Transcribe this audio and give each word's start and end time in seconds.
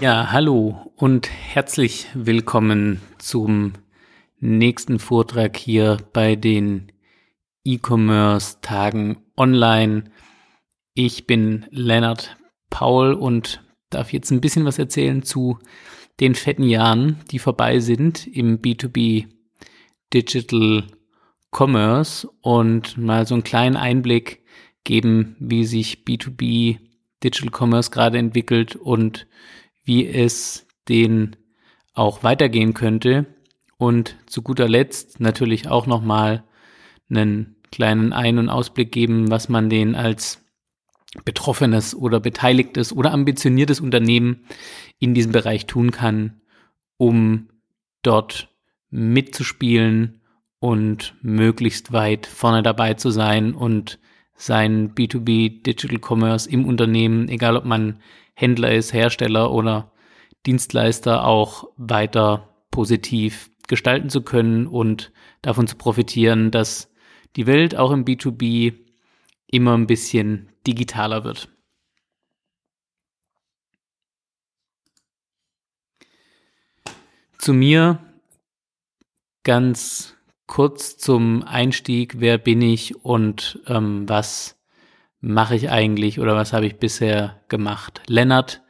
Ja, 0.00 0.30
hallo 0.30 0.92
und 0.94 1.28
herzlich 1.28 2.06
willkommen 2.14 3.00
zum 3.18 3.72
nächsten 4.38 5.00
Vortrag 5.00 5.56
hier 5.56 5.96
bei 6.12 6.36
den 6.36 6.92
E-Commerce-Tagen 7.64 9.16
online. 9.36 10.04
Ich 10.94 11.26
bin 11.26 11.66
Lennart 11.70 12.36
Paul 12.70 13.12
und 13.12 13.60
darf 13.90 14.12
jetzt 14.12 14.30
ein 14.30 14.40
bisschen 14.40 14.64
was 14.64 14.78
erzählen 14.78 15.24
zu 15.24 15.58
den 16.20 16.36
fetten 16.36 16.62
Jahren, 16.62 17.18
die 17.32 17.40
vorbei 17.40 17.80
sind 17.80 18.24
im 18.28 18.62
B2B 18.62 19.26
Digital 20.14 20.84
Commerce 21.50 22.28
und 22.40 22.96
mal 22.96 23.26
so 23.26 23.34
einen 23.34 23.42
kleinen 23.42 23.76
Einblick 23.76 24.44
geben, 24.84 25.34
wie 25.40 25.64
sich 25.64 26.04
B2B 26.04 26.78
Digital 27.24 27.50
Commerce 27.50 27.90
gerade 27.90 28.18
entwickelt 28.18 28.76
und 28.76 29.26
wie 29.88 30.06
es 30.06 30.66
den 30.86 31.34
auch 31.94 32.22
weitergehen 32.22 32.74
könnte. 32.74 33.24
Und 33.78 34.16
zu 34.26 34.42
guter 34.42 34.68
Letzt 34.68 35.18
natürlich 35.18 35.66
auch 35.68 35.86
nochmal 35.86 36.44
einen 37.08 37.56
kleinen 37.72 38.12
Ein- 38.12 38.38
und 38.38 38.50
Ausblick 38.50 38.92
geben, 38.92 39.30
was 39.30 39.48
man 39.48 39.70
den 39.70 39.94
als 39.94 40.44
betroffenes 41.24 41.94
oder 41.94 42.20
beteiligtes 42.20 42.92
oder 42.92 43.12
ambitioniertes 43.12 43.80
Unternehmen 43.80 44.44
in 44.98 45.14
diesem 45.14 45.32
Bereich 45.32 45.64
tun 45.64 45.90
kann, 45.90 46.42
um 46.98 47.48
dort 48.02 48.50
mitzuspielen 48.90 50.20
und 50.58 51.14
möglichst 51.22 51.92
weit 51.92 52.26
vorne 52.26 52.62
dabei 52.62 52.92
zu 52.92 53.10
sein 53.10 53.54
und 53.54 53.98
sein 54.38 54.94
B2B 54.94 55.62
Digital 55.62 55.98
Commerce 56.00 56.48
im 56.48 56.64
Unternehmen, 56.64 57.28
egal 57.28 57.56
ob 57.56 57.64
man 57.64 58.00
Händler 58.34 58.72
ist, 58.72 58.92
Hersteller 58.92 59.50
oder 59.50 59.92
Dienstleister, 60.46 61.26
auch 61.26 61.68
weiter 61.76 62.54
positiv 62.70 63.50
gestalten 63.66 64.08
zu 64.08 64.22
können 64.22 64.68
und 64.68 65.12
davon 65.42 65.66
zu 65.66 65.76
profitieren, 65.76 66.52
dass 66.52 66.90
die 67.36 67.46
Welt 67.46 67.76
auch 67.76 67.90
im 67.90 68.04
B2B 68.04 68.74
immer 69.48 69.76
ein 69.76 69.88
bisschen 69.88 70.52
digitaler 70.66 71.24
wird. 71.24 71.48
Zu 77.38 77.54
mir 77.54 77.98
ganz 79.42 80.17
kurz 80.48 80.96
zum 80.96 81.44
Einstieg, 81.44 82.18
wer 82.18 82.38
bin 82.38 82.60
ich 82.60 83.04
und 83.04 83.60
ähm, 83.68 84.08
was 84.08 84.58
mache 85.20 85.54
ich 85.54 85.70
eigentlich 85.70 86.18
oder 86.18 86.34
was 86.34 86.52
habe 86.52 86.66
ich 86.66 86.78
bisher 86.78 87.40
gemacht. 87.48 88.02
Lennart 88.08 88.62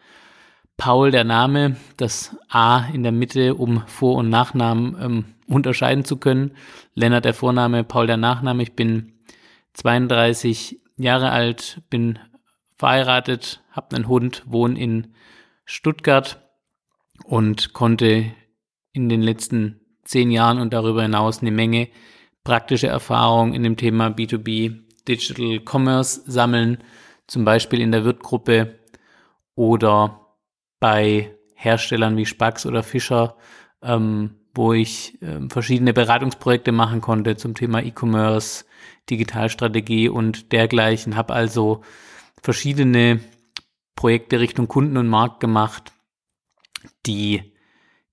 Paul 0.77 1.11
der 1.11 1.25
Name, 1.25 1.77
das 1.97 2.37
A 2.49 2.87
in 2.93 3.03
der 3.03 3.13
Mitte, 3.13 3.55
um 3.55 3.83
Vor- 3.87 4.17
und 4.17 4.29
Nachnamen 4.29 4.97
ähm, 5.01 5.25
unterscheiden 5.47 6.05
zu 6.05 6.19
können. 6.19 6.53
Lennart 6.95 7.25
der 7.25 7.35
Vorname, 7.35 7.85
Paul 7.85 8.07
der 8.07 8.17
Nachname. 8.17 8.63
Ich 8.63 8.75
bin 8.75 9.15
32 9.73 10.81
Jahre 10.97 11.31
alt, 11.31 11.83
bin 11.91 12.19
verheiratet, 12.77 13.63
habe 13.71 13.97
einen 13.97 14.09
Hund, 14.09 14.43
wohne 14.47 14.79
in 14.79 15.15
Stuttgart 15.65 16.43
und 17.25 17.73
konnte 17.73 18.27
in 18.93 19.09
den 19.09 19.23
letzten 19.23 19.81
zehn 20.09 20.31
Jahren 20.31 20.59
und 20.59 20.73
darüber 20.73 21.03
hinaus 21.03 21.41
eine 21.41 21.51
Menge 21.51 21.89
praktische 22.43 22.87
Erfahrung 22.87 23.53
in 23.53 23.63
dem 23.63 23.77
Thema 23.77 24.09
B2B 24.09 24.81
Digital 25.07 25.61
Commerce 25.65 26.23
sammeln, 26.27 26.79
zum 27.27 27.45
Beispiel 27.45 27.81
in 27.81 27.93
der 27.93 28.05
Wirtgruppe 28.05 28.79
oder 29.55 30.35
bei 30.81 31.35
Herstellern 31.55 32.17
wie 32.17 32.25
Spax 32.25 32.65
oder 32.65 32.83
Fischer, 32.83 33.37
ähm, 33.83 34.37
wo 34.55 34.73
ich 34.73 35.19
ähm, 35.21 35.51
verschiedene 35.51 35.93
Beratungsprojekte 35.93 36.73
machen 36.73 37.03
konnte 37.03 37.37
zum 37.37 37.55
Thema 37.55 37.83
E-Commerce, 37.83 38.65
Digitalstrategie 39.11 40.09
und 40.09 40.53
dergleichen. 40.53 41.17
Habe 41.17 41.35
also 41.35 41.83
verschiedene 42.43 43.21
Projekte 43.95 44.41
Richtung 44.41 44.69
Kunden 44.69 44.97
und 44.97 45.09
Markt 45.09 45.41
gemacht, 45.41 45.93
die 47.05 47.53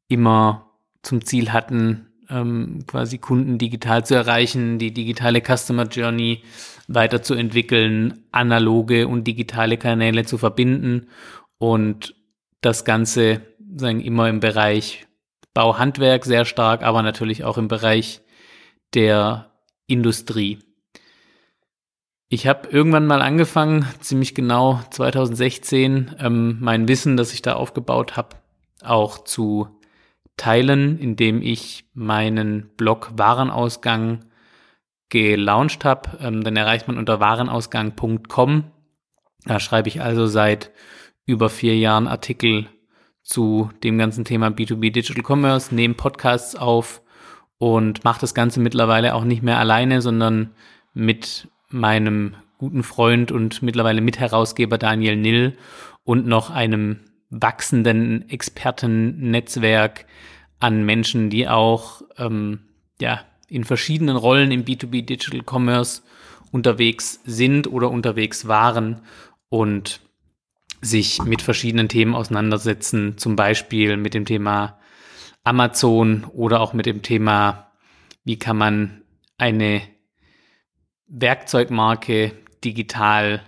immer 0.09 0.64
zum 1.05 1.23
Ziel 1.23 1.53
hatten, 1.53 2.07
ähm, 2.29 2.83
quasi 2.87 3.19
Kunden 3.19 3.57
digital 3.57 4.05
zu 4.05 4.15
erreichen, 4.15 4.79
die 4.79 4.93
digitale 4.93 5.41
Customer 5.41 5.85
Journey 5.85 6.43
weiterzuentwickeln, 6.87 8.25
analoge 8.31 9.07
und 9.07 9.25
digitale 9.25 9.77
Kanäle 9.77 10.25
zu 10.25 10.37
verbinden 10.37 11.07
und 11.57 12.15
das 12.61 12.85
Ganze 12.85 13.41
sagen 13.75 14.01
immer 14.01 14.29
im 14.29 14.39
Bereich 14.39 15.05
Bauhandwerk 15.53 16.25
sehr 16.25 16.45
stark, 16.45 16.83
aber 16.83 17.01
natürlich 17.01 17.43
auch 17.43 17.57
im 17.57 17.67
Bereich 17.67 18.21
der 18.93 19.51
Industrie. 19.87 20.59
Ich 22.27 22.47
habe 22.47 22.67
irgendwann 22.69 23.05
mal 23.05 23.21
angefangen, 23.21 23.87
ziemlich 23.99 24.33
genau 24.33 24.81
2016, 24.89 26.15
ähm, 26.19 26.57
mein 26.59 26.87
Wissen, 26.87 27.17
das 27.17 27.33
ich 27.33 27.41
da 27.41 27.53
aufgebaut 27.53 28.17
habe, 28.17 28.35
auch 28.81 29.23
zu 29.23 29.74
teilen, 30.37 30.99
indem 30.99 31.41
ich 31.41 31.85
meinen 31.93 32.69
Blog 32.77 33.11
Warenausgang 33.15 34.25
gelauncht 35.09 35.85
habe. 35.85 36.17
Ähm, 36.19 36.43
den 36.43 36.55
erreicht 36.55 36.87
man 36.87 36.97
unter 36.97 37.19
warenausgang.com. 37.19 38.65
Da 39.45 39.59
schreibe 39.59 39.87
ich 39.87 40.01
also 40.01 40.27
seit 40.27 40.71
über 41.25 41.49
vier 41.49 41.77
Jahren 41.77 42.07
Artikel 42.07 42.67
zu 43.23 43.71
dem 43.83 43.97
ganzen 43.97 44.25
Thema 44.25 44.47
B2B 44.47 44.91
Digital 44.91 45.23
Commerce, 45.23 45.73
nehme 45.73 45.95
Podcasts 45.95 46.55
auf 46.55 47.01
und 47.57 48.03
mache 48.03 48.21
das 48.21 48.35
Ganze 48.35 48.59
mittlerweile 48.59 49.15
auch 49.15 49.23
nicht 49.23 49.41
mehr 49.41 49.57
alleine, 49.57 50.01
sondern 50.01 50.51
mit 50.93 51.47
meinem 51.69 52.35
guten 52.57 52.83
Freund 52.83 53.31
und 53.31 53.61
mittlerweile 53.61 54.01
Mitherausgeber 54.01 54.77
Daniel 54.77 55.15
Nill 55.15 55.57
und 56.03 56.27
noch 56.27 56.51
einem 56.51 57.04
wachsenden 57.29 58.29
Expertennetzwerk 58.29 60.05
an 60.59 60.85
Menschen, 60.85 61.29
die 61.29 61.47
auch 61.47 62.01
ähm, 62.17 62.59
ja, 62.99 63.25
in 63.47 63.63
verschiedenen 63.63 64.15
Rollen 64.15 64.51
im 64.51 64.65
B2B 64.65 65.05
Digital 65.05 65.41
Commerce 65.45 66.01
unterwegs 66.51 67.19
sind 67.25 67.67
oder 67.67 67.91
unterwegs 67.91 68.47
waren 68.47 69.01
und 69.49 70.01
sich 70.81 71.21
mit 71.23 71.41
verschiedenen 71.41 71.89
Themen 71.89 72.15
auseinandersetzen, 72.15 73.17
zum 73.17 73.35
Beispiel 73.35 73.97
mit 73.97 74.13
dem 74.13 74.25
Thema 74.25 74.79
Amazon 75.43 76.25
oder 76.25 76.61
auch 76.61 76.73
mit 76.73 76.85
dem 76.85 77.01
Thema, 77.01 77.71
wie 78.23 78.37
kann 78.37 78.57
man 78.57 79.03
eine 79.37 79.81
Werkzeugmarke 81.07 82.33
digital 82.63 83.41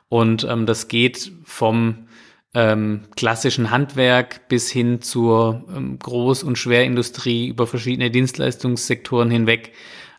Und 0.08 0.44
ähm, 0.44 0.66
das 0.66 0.88
geht 0.88 1.32
vom 1.44 2.06
ähm, 2.54 3.02
klassischen 3.16 3.70
Handwerk 3.70 4.48
bis 4.48 4.70
hin 4.70 5.00
zur 5.02 5.64
ähm, 5.74 5.98
Groß- 5.98 6.44
und 6.44 6.58
Schwerindustrie 6.58 7.46
über 7.48 7.66
verschiedene 7.66 8.10
Dienstleistungssektoren 8.10 9.30
hinweg. 9.30 9.72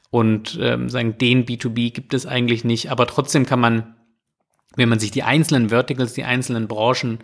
Und 0.10 0.60
ähm, 0.62 0.90
sagen, 0.90 1.18
den 1.18 1.46
B2B 1.46 1.94
gibt 1.94 2.14
es 2.14 2.26
eigentlich 2.26 2.64
nicht. 2.64 2.92
Aber 2.92 3.08
trotzdem 3.08 3.46
kann 3.46 3.60
man, 3.60 3.96
wenn 4.76 4.90
man 4.90 5.00
sich 5.00 5.12
die 5.12 5.24
einzelnen 5.24 5.70
Verticals, 5.70 6.14
die 6.14 6.26
einzelnen 6.26 6.68
Branchen 6.68 7.20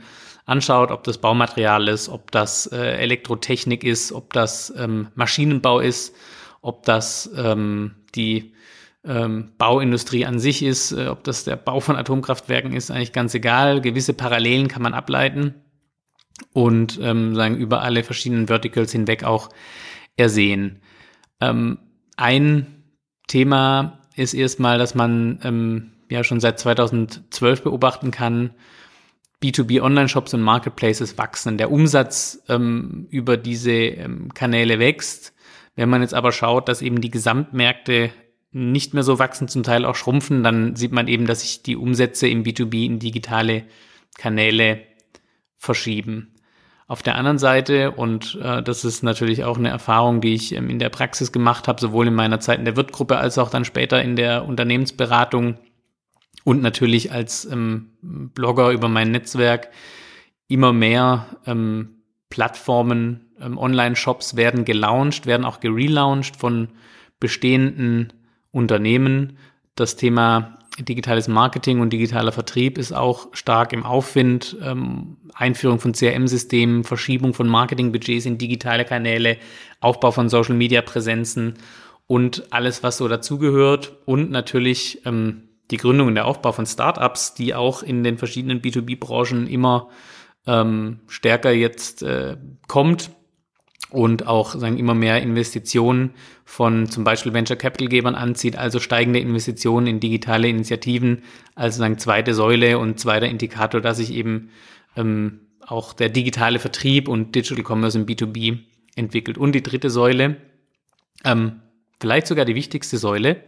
anschaut, 0.45 0.91
ob 0.91 1.03
das 1.03 1.17
Baumaterial 1.17 1.89
ist, 1.89 2.07
ob 2.07 2.31
das 2.31 2.67
äh, 2.67 2.77
Elektrotechnik 2.77 3.83
ist, 3.83 4.13
ob 4.13 4.31
das 4.31 4.73
ähm, 4.77 5.09
Maschinenbau 5.15 5.81
ist, 5.81 6.15
ob 6.61 6.83
das 6.83 7.29
ähm, 7.35 7.95
die 8.15 8.53
ähm, 9.05 9.53
Bauindustrie 9.57 10.25
an 10.25 10.39
sich 10.39 10.63
ist, 10.63 10.91
äh, 10.91 11.07
ob 11.07 11.23
das 11.23 11.43
der 11.43 11.55
Bau 11.55 11.79
von 11.79 11.95
Atomkraftwerken 11.95 12.73
ist, 12.73 12.91
eigentlich 12.91 13.13
ganz 13.13 13.33
egal. 13.33 13.81
Gewisse 13.81 14.13
Parallelen 14.13 14.67
kann 14.67 14.81
man 14.81 14.93
ableiten 14.93 15.55
und 16.53 16.99
ähm, 17.01 17.35
sagen 17.35 17.57
über 17.57 17.81
alle 17.81 18.03
verschiedenen 18.03 18.47
Verticals 18.47 18.91
hinweg 18.91 19.23
auch 19.23 19.49
ersehen. 20.15 20.81
Ähm, 21.39 21.79
ein 22.15 22.83
Thema 23.27 23.99
ist 24.15 24.33
erstmal, 24.33 24.77
dass 24.77 24.95
man 24.95 25.39
ähm, 25.43 25.91
ja 26.09 26.23
schon 26.23 26.39
seit 26.39 26.59
2012 26.59 27.63
beobachten 27.63 28.11
kann, 28.11 28.51
B2B 29.43 29.81
Online-Shops 29.81 30.33
und 30.33 30.41
Marketplaces 30.41 31.17
wachsen. 31.17 31.57
Der 31.57 31.71
Umsatz 31.71 32.43
ähm, 32.49 33.07
über 33.11 33.37
diese 33.37 33.71
ähm, 33.71 34.33
Kanäle 34.33 34.79
wächst. 34.79 35.33
Wenn 35.75 35.89
man 35.89 36.01
jetzt 36.01 36.15
aber 36.15 36.31
schaut, 36.31 36.67
dass 36.67 36.81
eben 36.81 37.01
die 37.01 37.11
Gesamtmärkte 37.11 38.09
nicht 38.57 38.93
mehr 38.93 39.03
so 39.03 39.19
wachsen, 39.19 39.47
zum 39.47 39.63
Teil 39.63 39.85
auch 39.85 39.95
schrumpfen, 39.95 40.43
dann 40.43 40.75
sieht 40.75 40.91
man 40.91 41.07
eben, 41.07 41.27
dass 41.27 41.41
sich 41.41 41.61
die 41.61 41.75
Umsätze 41.75 42.27
im 42.27 42.43
B2B 42.43 42.85
in 42.85 42.99
digitale 42.99 43.65
Kanäle 44.17 44.81
verschieben. 45.57 46.33
Auf 46.87 47.03
der 47.03 47.15
anderen 47.15 47.37
Seite, 47.37 47.91
und 47.91 48.37
äh, 48.41 48.63
das 48.63 48.85
ist 48.85 49.03
natürlich 49.03 49.43
auch 49.43 49.57
eine 49.57 49.69
Erfahrung, 49.69 50.21
die 50.21 50.33
ich 50.33 50.55
ähm, 50.55 50.69
in 50.69 50.79
der 50.79 50.89
Praxis 50.89 51.31
gemacht 51.31 51.67
habe, 51.67 51.81
sowohl 51.81 52.07
in 52.07 52.15
meiner 52.15 52.39
Zeit 52.39 52.59
in 52.59 52.65
der 52.65 52.77
Wirtgruppe 52.77 53.17
als 53.17 53.37
auch 53.37 53.49
dann 53.49 53.65
später 53.65 54.01
in 54.01 54.15
der 54.15 54.45
Unternehmensberatung 54.45 55.57
und 56.45 56.61
natürlich 56.61 57.11
als 57.11 57.45
ähm, 57.45 57.91
Blogger 58.01 58.71
über 58.71 58.87
mein 58.87 59.11
Netzwerk, 59.11 59.69
immer 60.47 60.71
mehr 60.71 61.25
ähm, 61.45 61.97
Plattformen, 62.29 63.31
ähm, 63.39 63.57
Online-Shops 63.57 64.37
werden 64.37 64.63
gelauncht, 64.63 65.25
werden 65.25 65.45
auch 65.45 65.59
gerelauncht 65.59 66.37
von 66.37 66.69
bestehenden 67.19 68.13
Unternehmen. 68.57 69.37
Das 69.75 69.95
Thema 69.95 70.57
digitales 70.79 71.27
Marketing 71.27 71.79
und 71.79 71.91
digitaler 71.91 72.31
Vertrieb 72.31 72.77
ist 72.77 72.91
auch 72.91 73.27
stark 73.33 73.73
im 73.73 73.83
Aufwind. 73.83 74.57
Ähm, 74.61 75.17
Einführung 75.33 75.79
von 75.79 75.93
CRM-Systemen, 75.93 76.83
Verschiebung 76.83 77.33
von 77.33 77.47
Marketingbudgets 77.47 78.25
in 78.25 78.37
digitale 78.37 78.85
Kanäle, 78.85 79.37
Aufbau 79.79 80.11
von 80.11 80.29
Social-Media-Präsenzen 80.29 81.55
und 82.07 82.51
alles, 82.51 82.83
was 82.83 82.97
so 82.97 83.07
dazugehört. 83.07 83.95
Und 84.05 84.31
natürlich 84.31 85.05
ähm, 85.05 85.43
die 85.71 85.77
Gründung 85.77 86.07
und 86.07 86.15
der 86.15 86.25
Aufbau 86.25 86.51
von 86.51 86.65
Startups, 86.65 87.33
die 87.33 87.53
auch 87.53 87.83
in 87.83 88.03
den 88.03 88.17
verschiedenen 88.17 88.61
B2B-Branchen 88.61 89.47
immer 89.47 89.89
ähm, 90.45 91.01
stärker 91.07 91.51
jetzt 91.51 92.03
äh, 92.03 92.37
kommt 92.67 93.11
und 93.89 94.27
auch 94.27 94.53
sagen 94.55 94.77
immer 94.77 94.93
mehr 94.93 95.21
Investitionen 95.21 96.11
von 96.43 96.89
zum 96.89 97.03
Beispiel 97.03 97.33
Venture 97.33 97.55
Capital 97.55 97.87
Gebern 97.87 98.15
anzieht, 98.15 98.57
also 98.57 98.79
steigende 98.79 99.19
Investitionen 99.19 99.87
in 99.87 99.99
digitale 99.99 100.49
Initiativen, 100.49 101.23
also 101.55 101.79
sagen 101.79 101.97
zweite 101.97 102.33
Säule 102.33 102.79
und 102.79 102.99
zweiter 102.99 103.27
Indikator, 103.27 103.79
dass 103.79 103.97
sich 103.97 104.11
eben 104.11 104.49
ähm, 104.95 105.41
auch 105.61 105.93
der 105.93 106.09
digitale 106.09 106.59
Vertrieb 106.59 107.07
und 107.07 107.35
Digital 107.35 107.63
Commerce 107.63 107.97
im 107.97 108.05
B2B 108.05 108.59
entwickelt. 108.95 109.37
Und 109.37 109.53
die 109.53 109.63
dritte 109.63 109.89
Säule, 109.89 110.37
ähm, 111.23 111.61
vielleicht 111.99 112.27
sogar 112.27 112.45
die 112.45 112.55
wichtigste 112.55 112.97
Säule, 112.97 113.43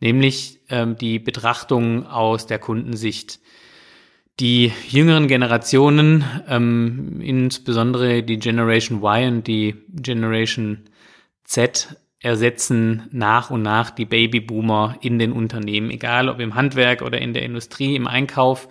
nämlich 0.00 0.60
ähm, 0.68 0.96
die 0.96 1.18
Betrachtung 1.18 2.06
aus 2.06 2.46
der 2.46 2.58
Kundensicht. 2.58 3.40
Die 4.40 4.72
jüngeren 4.88 5.28
Generationen, 5.28 6.24
ähm, 6.48 7.20
insbesondere 7.20 8.22
die 8.22 8.38
Generation 8.38 9.02
Y 9.02 9.34
und 9.34 9.46
die 9.46 9.74
Generation 9.90 10.86
Z, 11.44 11.94
ersetzen 12.20 13.02
nach 13.12 13.50
und 13.50 13.60
nach 13.60 13.90
die 13.90 14.06
Babyboomer 14.06 14.96
in 15.02 15.18
den 15.18 15.32
Unternehmen, 15.32 15.90
egal 15.90 16.30
ob 16.30 16.40
im 16.40 16.54
Handwerk 16.54 17.02
oder 17.02 17.20
in 17.20 17.34
der 17.34 17.42
Industrie, 17.42 17.94
im 17.94 18.06
Einkauf. 18.06 18.68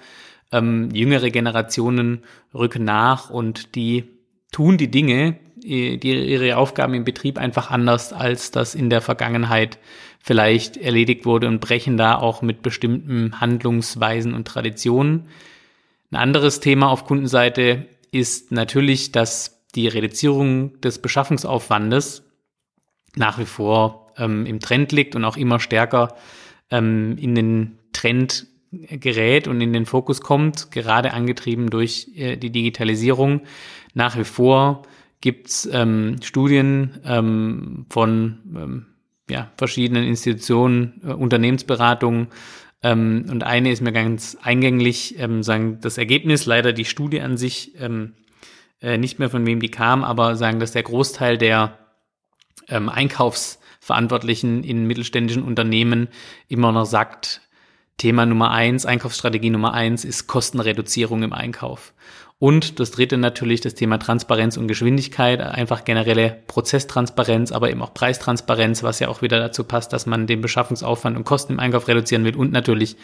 Ähm, 0.52 0.90
jüngere 0.92 1.30
Generationen 1.30 2.24
rücken 2.52 2.84
nach 2.84 3.30
und 3.30 3.76
die 3.76 4.06
tun 4.52 4.78
die 4.78 4.90
Dinge, 4.90 5.38
die, 5.56 6.00
ihre 6.02 6.58
Aufgaben 6.58 6.96
im 6.96 7.04
Betrieb 7.04 7.38
einfach 7.38 7.70
anders, 7.70 8.12
als 8.12 8.50
das 8.50 8.74
in 8.74 8.90
der 8.90 9.02
Vergangenheit 9.02 9.78
vielleicht 10.20 10.78
erledigt 10.78 11.26
wurde 11.28 11.48
und 11.48 11.60
brechen 11.60 11.96
da 11.96 12.16
auch 12.16 12.42
mit 12.42 12.64
bestimmten 12.64 13.40
Handlungsweisen 13.40 14.34
und 14.34 14.48
Traditionen. 14.48 15.28
Ein 16.12 16.18
anderes 16.18 16.60
Thema 16.60 16.90
auf 16.90 17.06
Kundenseite 17.06 17.88
ist 18.12 18.52
natürlich, 18.52 19.12
dass 19.12 19.64
die 19.76 19.88
Reduzierung 19.88 20.80
des 20.82 21.00
Beschaffungsaufwandes 21.00 22.24
nach 23.16 23.38
wie 23.38 23.46
vor 23.46 24.12
ähm, 24.18 24.46
im 24.46 24.60
Trend 24.60 24.92
liegt 24.92 25.16
und 25.16 25.26
auch 25.26 25.38
immer 25.38 25.60
stärker 25.60 26.16
ähm, 26.72 27.18
in 27.20 27.36
den 27.36 27.78
Trend 27.94 28.48
gerät 28.72 29.48
und 29.48 29.62
in 29.62 29.74
den 29.74 29.86
Fokus 29.86 30.22
kommt, 30.22 30.72
gerade 30.72 31.14
angetrieben 31.14 31.70
durch 31.70 32.10
äh, 32.16 32.38
die 32.38 32.52
Digitalisierung. 32.52 33.42
Nach 33.94 34.18
wie 34.18 34.24
vor 34.24 34.84
gibt's 35.22 35.68
ähm, 35.72 36.18
Studien 36.22 37.00
ähm, 37.04 37.86
von 37.90 38.40
ähm, 38.56 38.86
ja, 39.30 39.52
verschiedenen 39.58 40.06
Institutionen, 40.06 41.02
äh, 41.04 41.14
Unternehmensberatungen, 41.14 42.28
ähm, 42.82 43.26
und 43.30 43.44
eine 43.44 43.72
ist 43.72 43.82
mir 43.82 43.92
ganz 43.92 44.38
eingänglich, 44.42 45.20
ähm, 45.20 45.44
sagen, 45.44 45.80
das 45.82 45.98
Ergebnis, 45.98 46.46
leider 46.46 46.74
die 46.74 46.86
Studie 46.86 47.22
an 47.22 47.38
sich, 47.38 47.74
ähm, 47.80 48.14
äh, 48.82 48.98
nicht 48.98 49.20
mehr 49.20 49.30
von 49.30 49.46
wem 49.46 49.60
die 49.60 49.72
kam, 49.72 50.04
aber 50.04 50.36
sagen, 50.36 50.60
dass 50.60 50.72
der 50.72 50.84
Großteil 50.84 51.38
der 51.38 51.78
ähm, 52.70 52.88
Einkaufsverantwortlichen 52.88 54.64
in 54.64 54.86
mittelständischen 54.86 55.44
Unternehmen 55.44 56.08
immer 56.48 56.72
noch 56.72 56.86
sagt, 56.86 57.42
Thema 57.98 58.26
Nummer 58.26 58.52
eins, 58.52 58.86
Einkaufsstrategie 58.86 59.50
Nummer 59.50 59.74
eins 59.74 60.06
ist 60.06 60.28
Kostenreduzierung 60.28 61.22
im 61.24 61.34
Einkauf. 61.34 61.94
Und 62.42 62.80
das 62.80 62.92
dritte 62.92 63.18
natürlich 63.18 63.60
das 63.60 63.76
Thema 63.76 63.98
Transparenz 63.98 64.56
und 64.56 64.70
Geschwindigkeit, 64.70 65.42
einfach 65.42 65.84
generelle 65.84 66.38
Prozesstransparenz, 66.48 67.52
aber 67.52 67.70
eben 67.70 67.82
auch 67.82 67.94
Preistransparenz, 67.94 68.82
was 68.82 69.00
ja 69.00 69.10
auch 69.10 69.22
wieder 69.22 69.40
dazu 69.40 69.66
passt, 69.66 69.92
dass 69.92 70.06
man 70.06 70.26
den 70.26 70.40
Beschaffungsaufwand 70.40 71.18
und 71.18 71.26
Kosten 71.26 71.54
im 71.54 71.60
Einkauf 71.60 71.90
reduzieren 71.90 72.24
will. 72.24 72.38
Und 72.38 72.54
natürlich 72.54 72.96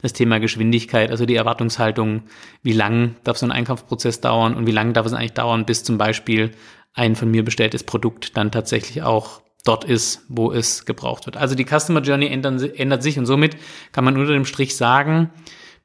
das 0.00 0.12
Thema 0.12 0.38
Geschwindigkeit, 0.38 1.10
also 1.10 1.26
die 1.26 1.34
Erwartungshaltung, 1.34 2.22
wie 2.62 2.72
lang 2.72 3.16
darf 3.24 3.36
so 3.36 3.46
ein 3.46 3.50
Einkaufsprozess 3.50 4.20
dauern 4.20 4.54
und 4.54 4.68
wie 4.68 4.72
lange 4.72 4.92
darf 4.92 5.06
es 5.06 5.12
eigentlich 5.12 5.32
dauern, 5.32 5.66
bis 5.66 5.82
zum 5.82 5.98
Beispiel 5.98 6.52
ein 6.92 7.16
von 7.16 7.28
mir 7.28 7.44
bestelltes 7.44 7.82
Produkt 7.82 8.36
dann 8.36 8.52
tatsächlich 8.52 9.02
auch 9.02 9.42
dort 9.64 9.82
ist, 9.82 10.22
wo 10.28 10.52
es 10.52 10.84
gebraucht 10.84 11.26
wird. 11.26 11.36
Also 11.36 11.56
die 11.56 11.66
Customer 11.66 12.00
Journey 12.00 12.28
ändert 12.28 13.02
sich 13.02 13.18
und 13.18 13.26
somit 13.26 13.56
kann 13.90 14.04
man 14.04 14.16
unter 14.16 14.34
dem 14.34 14.44
Strich 14.44 14.76
sagen, 14.76 15.30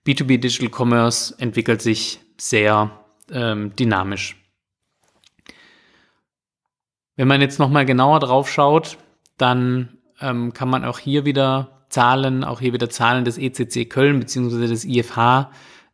B2B 0.05 0.39
Digital 0.39 0.69
Commerce 0.69 1.35
entwickelt 1.37 1.81
sich 1.81 2.19
sehr 2.37 2.91
ähm, 3.31 3.75
dynamisch. 3.75 4.35
Wenn 7.15 7.27
man 7.27 7.41
jetzt 7.41 7.59
nochmal 7.59 7.85
genauer 7.85 8.19
drauf 8.19 8.49
schaut, 8.49 8.97
dann 9.37 9.97
ähm, 10.21 10.53
kann 10.53 10.69
man 10.69 10.85
auch 10.85 10.99
hier 10.99 11.25
wieder 11.25 11.85
Zahlen, 11.89 12.43
auch 12.43 12.59
hier 12.59 12.73
wieder 12.73 12.89
Zahlen 12.89 13.25
des 13.25 13.37
ECC 13.37 13.89
Köln 13.89 14.19
bzw. 14.19 14.67
des 14.67 14.85
IFH 14.85 15.51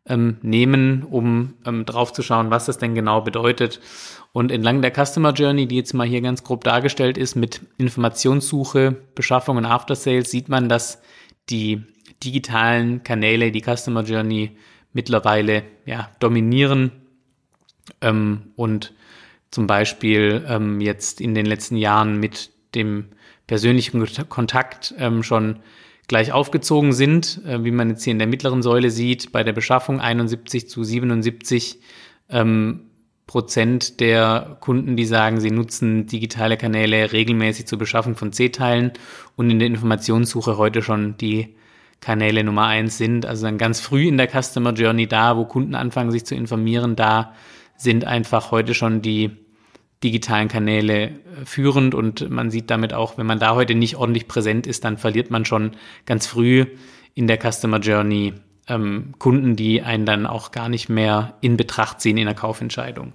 ähm, 0.08 0.38
nehmen, 0.42 1.04
um 1.04 1.56
ähm, 1.66 1.86
drauf 1.86 2.14
zu 2.14 2.22
schauen, 2.22 2.52
was 2.52 2.66
das 2.66 2.78
denn 2.78 2.96
genau 2.96 3.22
bedeutet. 3.22 3.80
Und 4.34 4.52
entlang 4.52 4.82
der 4.82 4.92
Customer 4.94 5.32
Journey, 5.32 5.68
die 5.68 5.78
jetzt 5.78 5.94
mal 5.94 6.06
hier 6.06 6.22
ganz 6.22 6.44
grob 6.44 6.64
dargestellt 6.64 7.18
ist, 7.18 7.36
mit 7.36 7.62
Informationssuche, 7.78 8.96
Beschaffung 9.16 9.58
und 9.58 9.66
After 9.66 9.96
Sales, 9.96 10.30
sieht 10.30 10.50
man, 10.50 10.70
dass 10.70 11.02
die 11.50 11.84
digitalen 12.26 13.04
Kanäle, 13.04 13.52
die 13.52 13.62
Customer 13.62 14.04
Journey 14.04 14.52
mittlerweile 14.94 15.64
ja, 15.86 16.10
dominieren. 16.20 16.92
Ähm, 18.02 18.54
und 18.56 18.94
zum 19.52 19.68
Beispiel 19.68 20.44
ähm, 20.48 20.82
jetzt 20.82 21.22
in 21.22 21.36
den 21.36 21.46
letzten 21.46 21.78
Jahren 21.78 22.20
mit 22.20 22.52
dem 22.74 23.06
persönlichen 23.48 24.06
Kontakt 24.28 24.94
ähm, 24.98 25.24
schon 25.24 25.60
gleich 26.08 26.32
aufgezogen 26.32 26.94
sind, 26.94 27.42
äh, 27.46 27.64
wie 27.64 27.72
man 27.72 27.90
jetzt 27.90 28.04
hier 28.04 28.12
in 28.12 28.20
der 28.20 28.28
mittleren 28.28 28.62
Säule 28.62 28.90
sieht, 28.90 29.32
bei 29.32 29.44
der 29.44 29.54
Beschaffung 29.54 30.00
71 30.00 30.70
zu 30.70 30.84
77 30.84 31.80
ähm, 32.30 32.82
Prozent 33.28 34.00
der 34.00 34.58
Kunden, 34.60 34.96
die 34.96 35.06
sagen, 35.06 35.40
sie 35.40 35.50
nutzen 35.50 36.06
digitale 36.06 36.58
Kanäle 36.58 37.12
regelmäßig 37.12 37.66
zur 37.66 37.80
Beschaffung 37.80 38.16
von 38.16 38.32
C-Teilen 38.32 38.92
und 39.36 39.50
in 39.50 39.58
der 39.58 39.68
Informationssuche 39.68 40.58
heute 40.58 40.84
schon 40.84 41.18
die 41.18 41.56
Kanäle 42.02 42.44
Nummer 42.44 42.68
eins 42.68 42.98
sind. 42.98 43.26
Also 43.26 43.46
dann 43.46 43.58
ganz 43.58 43.80
früh 43.80 44.08
in 44.08 44.18
der 44.18 44.30
Customer 44.30 44.74
Journey 44.74 45.08
da, 45.08 45.38
wo 45.38 45.46
Kunden 45.46 45.76
anfangen, 45.76 46.12
sich 46.12 46.26
zu 46.26 46.36
informieren, 46.36 46.96
da 46.96 47.34
sind 47.78 48.06
einfach 48.06 48.52
heute 48.52 48.74
schon 48.74 49.02
die 49.02 49.32
digitalen 50.04 50.48
Kanäle 50.48 51.04
äh, 51.04 51.12
führend 51.46 51.96
und 51.96 52.30
man 52.30 52.52
sieht 52.52 52.70
damit 52.70 52.94
auch, 52.94 53.18
wenn 53.18 53.26
man 53.26 53.40
da 53.40 53.56
heute 53.56 53.76
nicht 53.76 53.96
ordentlich 53.96 54.28
präsent 54.28 54.68
ist, 54.68 54.86
dann 54.86 54.98
verliert 54.98 55.32
man 55.32 55.46
schon 55.46 55.72
ganz 56.06 56.28
früh 56.28 56.66
in 57.16 57.28
der 57.28 57.40
Customer 57.40 57.80
Journey 57.80 58.34
ähm, 58.68 59.14
Kunden, 59.20 59.56
die 59.56 59.82
einen 59.82 60.06
dann 60.06 60.26
auch 60.26 60.52
gar 60.52 60.70
nicht 60.70 60.90
mehr 60.90 61.38
in 61.42 61.58
Betracht 61.58 62.02
ziehen 62.02 62.18
in 62.18 62.26
der 62.26 62.36
Kaufentscheidung. 62.36 63.14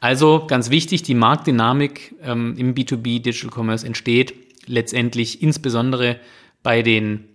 Also 0.00 0.46
ganz 0.48 0.70
wichtig, 0.70 1.02
die 1.02 1.14
Marktdynamik 1.14 2.16
ähm, 2.24 2.54
im 2.56 2.74
B2B 2.74 3.22
Digital 3.22 3.50
Commerce 3.56 3.86
entsteht 3.86 4.34
letztendlich 4.66 5.42
insbesondere 5.42 6.18
bei 6.62 6.82
den 6.82 7.28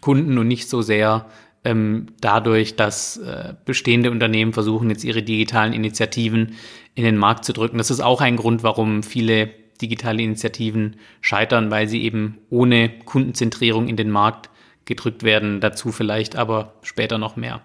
Kunden 0.00 0.38
und 0.38 0.48
nicht 0.48 0.68
so 0.68 0.82
sehr 0.82 1.26
ähm, 1.64 2.06
dadurch, 2.20 2.76
dass 2.76 3.18
äh, 3.18 3.54
bestehende 3.64 4.10
Unternehmen 4.10 4.52
versuchen, 4.52 4.88
jetzt 4.88 5.04
ihre 5.04 5.22
digitalen 5.22 5.72
Initiativen 5.72 6.56
in 6.94 7.04
den 7.04 7.16
Markt 7.16 7.44
zu 7.44 7.52
drücken. 7.52 7.78
Das 7.78 7.90
ist 7.90 8.00
auch 8.00 8.20
ein 8.20 8.36
Grund, 8.36 8.62
warum 8.62 9.02
viele 9.02 9.50
digitale 9.80 10.22
Initiativen 10.22 10.96
scheitern, 11.20 11.70
weil 11.70 11.88
sie 11.88 12.02
eben 12.02 12.38
ohne 12.50 12.88
Kundenzentrierung 13.04 13.88
in 13.88 13.96
den 13.96 14.10
Markt 14.10 14.50
gedrückt 14.84 15.22
werden. 15.22 15.60
Dazu 15.60 15.92
vielleicht 15.92 16.36
aber 16.36 16.74
später 16.82 17.18
noch 17.18 17.36
mehr. 17.36 17.62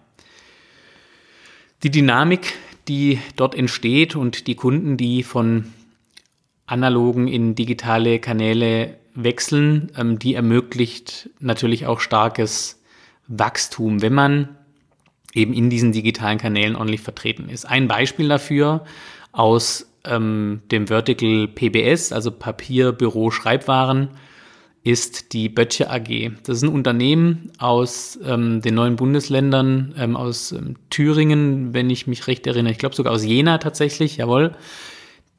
Die 1.83 1.91
Dynamik, 1.91 2.53
die 2.87 3.19
dort 3.35 3.55
entsteht 3.55 4.15
und 4.15 4.47
die 4.47 4.55
Kunden, 4.55 4.97
die 4.97 5.23
von 5.23 5.73
analogen 6.65 7.27
in 7.27 7.55
digitale 7.55 8.19
Kanäle 8.19 8.97
wechseln, 9.15 9.91
ähm, 9.97 10.19
die 10.19 10.35
ermöglicht 10.35 11.29
natürlich 11.39 11.87
auch 11.87 11.99
starkes 11.99 12.81
Wachstum, 13.27 14.01
wenn 14.01 14.13
man 14.13 14.49
eben 15.33 15.53
in 15.53 15.69
diesen 15.69 15.91
digitalen 15.91 16.37
Kanälen 16.37 16.75
ordentlich 16.75 17.01
vertreten 17.01 17.49
ist. 17.49 17.65
Ein 17.65 17.87
Beispiel 17.87 18.29
dafür 18.29 18.85
aus 19.31 19.87
ähm, 20.05 20.61
dem 20.71 20.87
Vertical 20.87 21.47
PBS, 21.47 22.11
also 22.11 22.31
Papier, 22.31 22.91
Büro, 22.91 23.31
Schreibwaren, 23.31 24.09
ist 24.83 25.33
die 25.33 25.49
Böttcher 25.49 25.91
AG. 25.91 26.31
Das 26.43 26.57
ist 26.57 26.63
ein 26.63 26.69
Unternehmen 26.69 27.51
aus 27.57 28.19
ähm, 28.23 28.61
den 28.61 28.75
neuen 28.75 28.95
Bundesländern, 28.95 29.95
ähm, 29.97 30.15
aus 30.15 30.51
ähm, 30.51 30.75
Thüringen, 30.91 31.73
wenn 31.73 31.89
ich 31.89 32.05
mich 32.05 32.27
recht 32.27 32.45
erinnere. 32.45 32.71
Ich 32.71 32.77
glaube 32.77 32.95
sogar 32.95 33.11
aus 33.11 33.25
Jena 33.25 33.57
tatsächlich, 33.57 34.17
jawohl. 34.17 34.53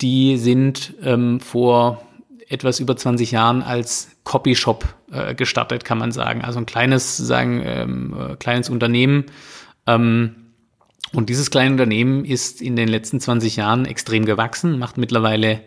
Die 0.00 0.36
sind 0.36 0.94
ähm, 1.02 1.38
vor 1.40 2.05
etwas 2.48 2.80
über 2.80 2.96
20 2.96 3.32
Jahren 3.32 3.62
als 3.62 4.08
Copyshop 4.24 4.84
äh, 5.10 5.34
gestartet, 5.34 5.84
kann 5.84 5.98
man 5.98 6.12
sagen. 6.12 6.42
Also 6.42 6.58
ein 6.58 6.66
kleines, 6.66 7.16
sagen, 7.16 7.62
ähm, 7.64 8.16
äh, 8.18 8.36
kleines 8.36 8.70
Unternehmen. 8.70 9.26
Ähm, 9.86 10.36
und 11.12 11.28
dieses 11.28 11.50
kleine 11.50 11.72
Unternehmen 11.72 12.24
ist 12.24 12.60
in 12.60 12.76
den 12.76 12.88
letzten 12.88 13.20
20 13.20 13.56
Jahren 13.56 13.84
extrem 13.84 14.24
gewachsen, 14.24 14.78
macht 14.78 14.98
mittlerweile 14.98 15.62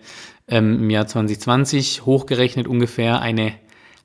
ähm, 0.47 0.79
im 0.79 0.89
Jahr 0.89 1.07
2020 1.07 2.05
hochgerechnet 2.05 2.67
ungefähr 2.67 3.21
eine 3.21 3.53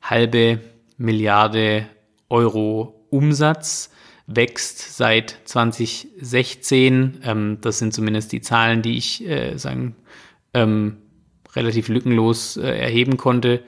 halbe 0.02 0.60
Milliarde 0.96 1.86
Euro 2.28 3.06
Umsatz, 3.10 3.90
wächst 4.26 4.96
seit 4.96 5.36
2016. 5.44 7.20
Ähm, 7.24 7.58
das 7.60 7.78
sind 7.78 7.92
zumindest 7.92 8.32
die 8.32 8.40
Zahlen, 8.40 8.82
die 8.82 8.96
ich 8.96 9.26
äh, 9.26 9.56
sagen, 9.56 9.96
ähm, 10.54 10.98
relativ 11.56 11.88
lückenlos 11.88 12.56
äh, 12.56 12.62
erheben 12.62 13.16
konnte, 13.16 13.62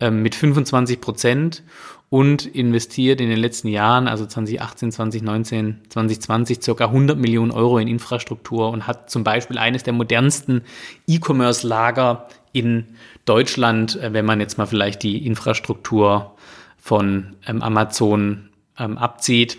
ähm, 0.00 0.22
mit 0.22 0.34
25 0.34 1.00
Prozent 1.00 1.62
und 2.10 2.46
investiert 2.46 3.20
in 3.20 3.28
den 3.28 3.38
letzten 3.38 3.68
Jahren, 3.68 4.06
also 4.06 4.26
2018, 4.26 4.92
2019, 4.92 5.80
2020, 5.88 6.62
circa 6.62 6.86
100 6.86 7.18
Millionen 7.18 7.50
Euro 7.50 7.78
in 7.78 7.88
Infrastruktur 7.88 8.70
und 8.70 8.86
hat 8.86 9.10
zum 9.10 9.24
Beispiel 9.24 9.58
eines 9.58 9.82
der 9.82 9.92
modernsten 9.92 10.62
E-Commerce-Lager 11.06 12.28
in 12.52 12.86
Deutschland, 13.24 13.96
äh, 13.96 14.12
wenn 14.12 14.24
man 14.24 14.40
jetzt 14.40 14.58
mal 14.58 14.66
vielleicht 14.66 15.02
die 15.02 15.26
Infrastruktur 15.26 16.34
von 16.76 17.36
ähm, 17.46 17.62
Amazon 17.62 18.50
ähm, 18.78 18.98
abzieht. 18.98 19.58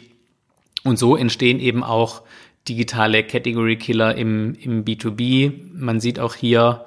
Und 0.84 1.00
so 1.00 1.16
entstehen 1.16 1.60
eben 1.60 1.84
auch 1.84 2.22
digitale 2.68 3.24
Category 3.24 3.78
Killer 3.78 4.16
im, 4.16 4.56
im 4.56 4.86
B2B. 4.86 5.52
Man 5.74 6.00
sieht 6.00 6.20
auch 6.20 6.36
hier 6.36 6.86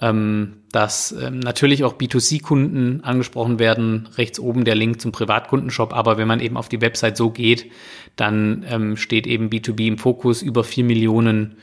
ähm, 0.00 0.62
dass 0.72 1.12
ähm, 1.12 1.38
natürlich 1.38 1.84
auch 1.84 1.94
B2C-Kunden 1.94 3.02
angesprochen 3.04 3.58
werden. 3.58 4.08
Rechts 4.16 4.40
oben 4.40 4.64
der 4.64 4.74
Link 4.74 5.00
zum 5.00 5.12
Privatkundenshop. 5.12 5.94
Aber 5.94 6.18
wenn 6.18 6.28
man 6.28 6.40
eben 6.40 6.56
auf 6.56 6.68
die 6.68 6.80
Website 6.80 7.16
so 7.16 7.30
geht, 7.30 7.70
dann 8.16 8.64
ähm, 8.68 8.96
steht 8.96 9.26
eben 9.26 9.50
B2B 9.50 9.86
im 9.86 9.98
Fokus. 9.98 10.42
Über 10.42 10.64
vier 10.64 10.84
Millionen 10.84 11.56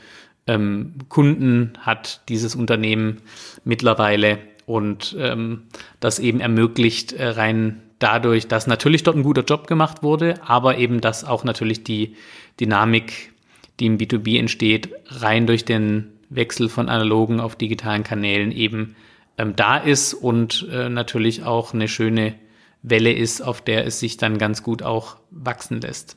ähm, 0.46 0.94
Kunden 1.08 1.74
hat 1.80 2.22
dieses 2.28 2.54
Unternehmen 2.54 3.18
mittlerweile 3.64 4.38
und 4.66 5.14
ähm, 5.18 5.64
das 6.00 6.18
eben 6.18 6.40
ermöglicht 6.40 7.12
äh, 7.12 7.28
rein 7.28 7.82
dadurch, 7.98 8.48
dass 8.48 8.66
natürlich 8.66 9.02
dort 9.02 9.16
ein 9.16 9.22
guter 9.22 9.44
Job 9.44 9.66
gemacht 9.66 10.02
wurde, 10.02 10.34
aber 10.44 10.78
eben, 10.78 11.00
dass 11.00 11.24
auch 11.24 11.44
natürlich 11.44 11.84
die 11.84 12.16
Dynamik, 12.58 13.32
die 13.78 13.86
im 13.86 13.98
B2B 13.98 14.38
entsteht, 14.38 14.90
rein 15.06 15.46
durch 15.46 15.64
den 15.64 16.11
Wechsel 16.34 16.68
von 16.68 16.88
analogen 16.88 17.40
auf 17.40 17.56
digitalen 17.56 18.04
Kanälen 18.04 18.52
eben 18.52 18.96
ähm, 19.38 19.56
da 19.56 19.76
ist 19.76 20.14
und 20.14 20.66
äh, 20.70 20.88
natürlich 20.88 21.44
auch 21.44 21.74
eine 21.74 21.88
schöne 21.88 22.34
Welle 22.82 23.12
ist, 23.12 23.40
auf 23.40 23.62
der 23.62 23.86
es 23.86 24.00
sich 24.00 24.16
dann 24.16 24.38
ganz 24.38 24.62
gut 24.62 24.82
auch 24.82 25.16
wachsen 25.30 25.80
lässt. 25.80 26.16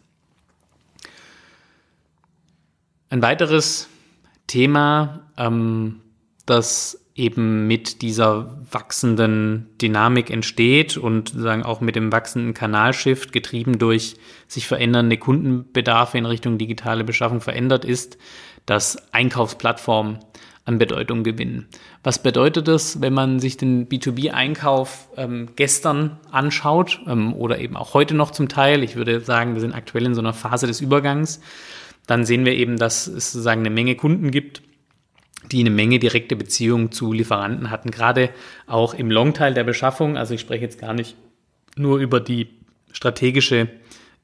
Ein 3.10 3.22
weiteres 3.22 3.88
Thema, 4.48 5.32
ähm, 5.38 6.02
das 6.46 7.02
eben 7.16 7.66
mit 7.66 8.02
dieser 8.02 8.60
wachsenden 8.70 9.70
Dynamik 9.82 10.30
entsteht 10.30 10.98
und 10.98 11.30
sagen 11.30 11.64
auch 11.64 11.80
mit 11.80 11.96
dem 11.96 12.12
wachsenden 12.12 12.54
Kanalshift 12.54 13.32
getrieben 13.32 13.80
durch 13.80 14.18
sich 14.48 14.68
verändernde 14.68 15.18
Kundenbedarfe 15.18 16.18
in 16.18 16.26
Richtung 16.26 16.58
digitale 16.58 17.06
Beschaffung 17.06 17.40
verändert 17.40 17.86
ist, 17.86 18.18
dass 18.66 18.98
Einkaufsplattformen 19.14 20.20
an 20.66 20.80
Bedeutung 20.80 21.24
gewinnen. 21.24 21.68
Was 22.04 22.22
bedeutet 22.22 22.68
das, 22.68 23.00
wenn 23.00 23.14
man 23.14 23.40
sich 23.40 23.56
den 23.56 23.88
B2B-Einkauf 23.88 25.10
ähm, 25.16 25.50
gestern 25.56 26.18
anschaut 26.32 27.02
ähm, 27.08 27.34
oder 27.34 27.60
eben 27.60 27.78
auch 27.78 27.94
heute 27.94 28.16
noch 28.16 28.32
zum 28.32 28.50
Teil? 28.50 28.84
Ich 28.84 28.96
würde 28.96 29.22
sagen, 29.22 29.54
wir 29.54 29.62
sind 29.62 29.76
aktuell 29.76 30.06
in 30.06 30.16
so 30.16 30.22
einer 30.22 30.34
Phase 30.34 30.66
des 30.66 30.82
Übergangs. 30.82 31.40
Dann 32.08 32.26
sehen 32.26 32.46
wir 32.46 32.54
eben, 32.54 32.78
dass 32.78 33.08
es 33.08 33.32
sozusagen 33.32 33.62
eine 33.62 33.70
Menge 33.70 33.96
Kunden 33.96 34.32
gibt, 34.32 34.64
die 35.52 35.60
eine 35.60 35.70
Menge 35.70 36.00
direkte 36.00 36.36
Beziehungen 36.36 36.92
zu 36.92 37.14
Lieferanten 37.14 37.70
hatten, 37.70 37.92
gerade 37.92 38.32
auch 38.66 38.96
im 38.96 39.12
Longteil 39.12 39.54
der 39.54 39.64
Beschaffung. 39.64 40.18
Also 40.18 40.34
ich 40.34 40.42
spreche 40.42 40.64
jetzt 40.64 40.80
gar 40.80 40.94
nicht 40.94 41.16
nur 41.76 42.00
über 42.00 42.20
die 42.20 42.48
strategische 42.92 43.68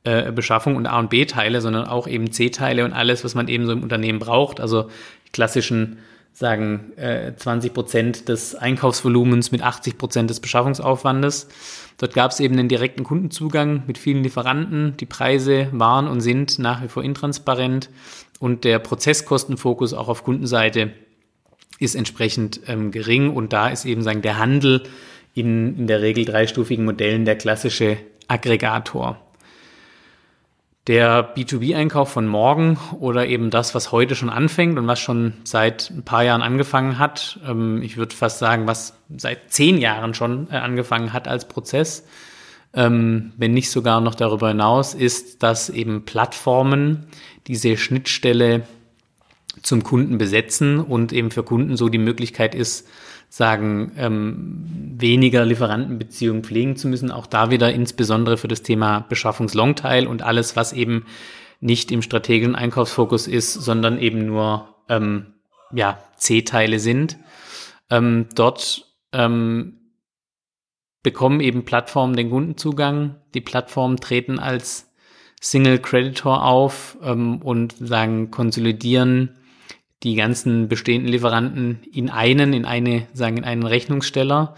äh, 0.04 0.32
Beschaffung 0.32 0.76
und 0.76 0.88
A- 0.88 1.00
und 1.00 1.10
B-Teile, 1.10 1.62
sondern 1.62 1.86
auch 1.86 2.08
eben 2.08 2.32
C-Teile 2.32 2.86
und 2.86 2.94
alles, 2.94 3.24
was 3.24 3.36
man 3.36 3.48
eben 3.48 3.66
so 3.66 3.72
im 3.72 3.84
Unternehmen 3.84 4.20
braucht. 4.20 4.60
Also 4.60 4.90
die 5.28 5.32
klassischen 5.32 6.00
sagen 6.34 6.94
äh, 6.98 7.34
20 7.36 7.74
Prozent 7.74 8.30
des 8.30 8.56
Einkaufsvolumens 8.56 9.52
mit 9.52 9.62
80 9.62 9.98
Prozent 9.98 10.30
des 10.30 10.40
Beschaffungsaufwandes. 10.40 11.50
Dort 11.98 12.14
gab 12.14 12.32
es 12.32 12.40
eben 12.40 12.58
einen 12.58 12.70
direkten 12.70 13.04
Kundenzugang 13.04 13.84
mit 13.86 13.98
vielen 13.98 14.24
Lieferanten. 14.24 14.96
Die 14.98 15.06
Preise 15.06 15.68
waren 15.72 16.08
und 16.08 16.22
sind 16.22 16.58
nach 16.58 16.82
wie 16.82 16.88
vor 16.88 17.04
intransparent 17.04 17.90
und 18.40 18.64
der 18.64 18.80
Prozesskostenfokus 18.80 19.94
auch 19.94 20.08
auf 20.08 20.24
Kundenseite 20.24 20.92
ist 21.80 21.96
entsprechend 21.96 22.62
ähm, 22.68 22.92
gering 22.92 23.30
und 23.36 23.54
da 23.54 23.70
ist 23.70 23.86
eben 23.86 24.02
sagen 24.02 24.22
der 24.22 24.38
Handel 24.38 24.84
in, 25.34 25.78
in 25.78 25.88
der 25.88 26.02
Regel 26.02 26.26
dreistufigen 26.26 26.86
Modellen 26.86 27.26
der 27.26 27.38
klassische 27.38 27.98
Aggregator 28.28 29.20
der 30.88 31.36
B2B-Einkauf 31.36 32.12
von 32.12 32.28
morgen 32.28 32.78
oder 33.00 33.28
eben 33.28 33.52
das, 33.52 33.76
was 33.76 33.92
heute 33.92 34.16
schon 34.16 34.30
anfängt 34.30 34.80
und 34.80 34.88
was 34.88 35.00
schon 35.00 35.34
seit 35.44 35.92
ein 35.92 36.04
paar 36.04 36.24
Jahren 36.24 36.42
angefangen 36.42 36.98
hat, 36.98 37.40
ähm, 37.48 37.82
ich 37.84 37.98
würde 37.98 38.16
fast 38.16 38.40
sagen, 38.40 38.66
was 38.68 38.98
seit 39.16 39.52
zehn 39.52 39.78
Jahren 39.78 40.14
schon 40.14 40.48
äh, 40.50 40.56
angefangen 40.56 41.14
hat 41.14 41.28
als 41.28 41.48
Prozess, 41.48 42.08
ähm, 42.74 43.34
wenn 43.38 43.54
nicht 43.54 43.70
sogar 43.70 44.02
noch 44.02 44.16
darüber 44.16 44.48
hinaus, 44.48 44.94
ist, 44.96 45.44
dass 45.44 45.70
eben 45.70 46.06
Plattformen 46.06 47.06
diese 47.48 47.78
Schnittstelle 47.78 48.64
zum 49.62 49.84
Kunden 49.84 50.18
besetzen 50.18 50.80
und 50.80 51.14
eben 51.14 51.32
für 51.32 51.44
Kunden 51.44 51.76
so 51.76 51.90
die 51.90 51.98
Möglichkeit 51.98 52.56
ist, 52.56 52.88
sagen, 53.30 53.94
ähm, 53.98 54.64
weniger 54.98 55.46
Lieferantenbeziehungen 55.46 56.44
pflegen 56.44 56.76
zu 56.76 56.88
müssen. 56.88 57.12
Auch 57.12 57.28
da 57.28 57.50
wieder 57.50 57.72
insbesondere 57.72 58.38
für 58.38 58.48
das 58.48 58.62
Thema 58.62 59.06
Beschaffungslongteil 59.08 60.08
und 60.08 60.22
alles, 60.22 60.56
was 60.56 60.74
eben 60.74 61.06
nicht 61.62 61.92
im 61.92 62.02
strategischen 62.02 62.56
Einkaufsfokus 62.56 63.28
ist, 63.28 63.54
sondern 63.54 64.00
eben 64.00 64.26
nur 64.26 64.76
ähm, 64.90 65.28
ja, 65.74 66.00
C-Teile 66.18 66.80
sind. 66.80 67.18
Ähm, 67.90 68.28
dort 68.36 68.86
ähm, 69.14 69.80
bekommen 71.04 71.40
eben 71.40 71.64
Plattformen 71.64 72.16
den 72.16 72.30
Kundenzugang. 72.30 73.16
Die 73.34 73.42
Plattformen 73.42 73.98
treten 73.98 74.40
als 74.40 74.92
Single 75.40 75.80
Creditor 75.80 76.46
auf 76.46 76.98
ähm, 77.04 77.42
und 77.42 77.76
sagen, 77.80 78.30
konsolidieren 78.32 79.38
die 80.04 80.16
ganzen 80.16 80.68
bestehenden 80.68 81.12
Lieferanten 81.12 81.80
in 81.92 82.10
einen, 82.10 82.54
in 82.54 82.66
eine, 82.66 83.08
sagen, 83.14 83.38
in 83.38 83.44
einen 83.44 83.66
Rechnungssteller. 83.66 84.56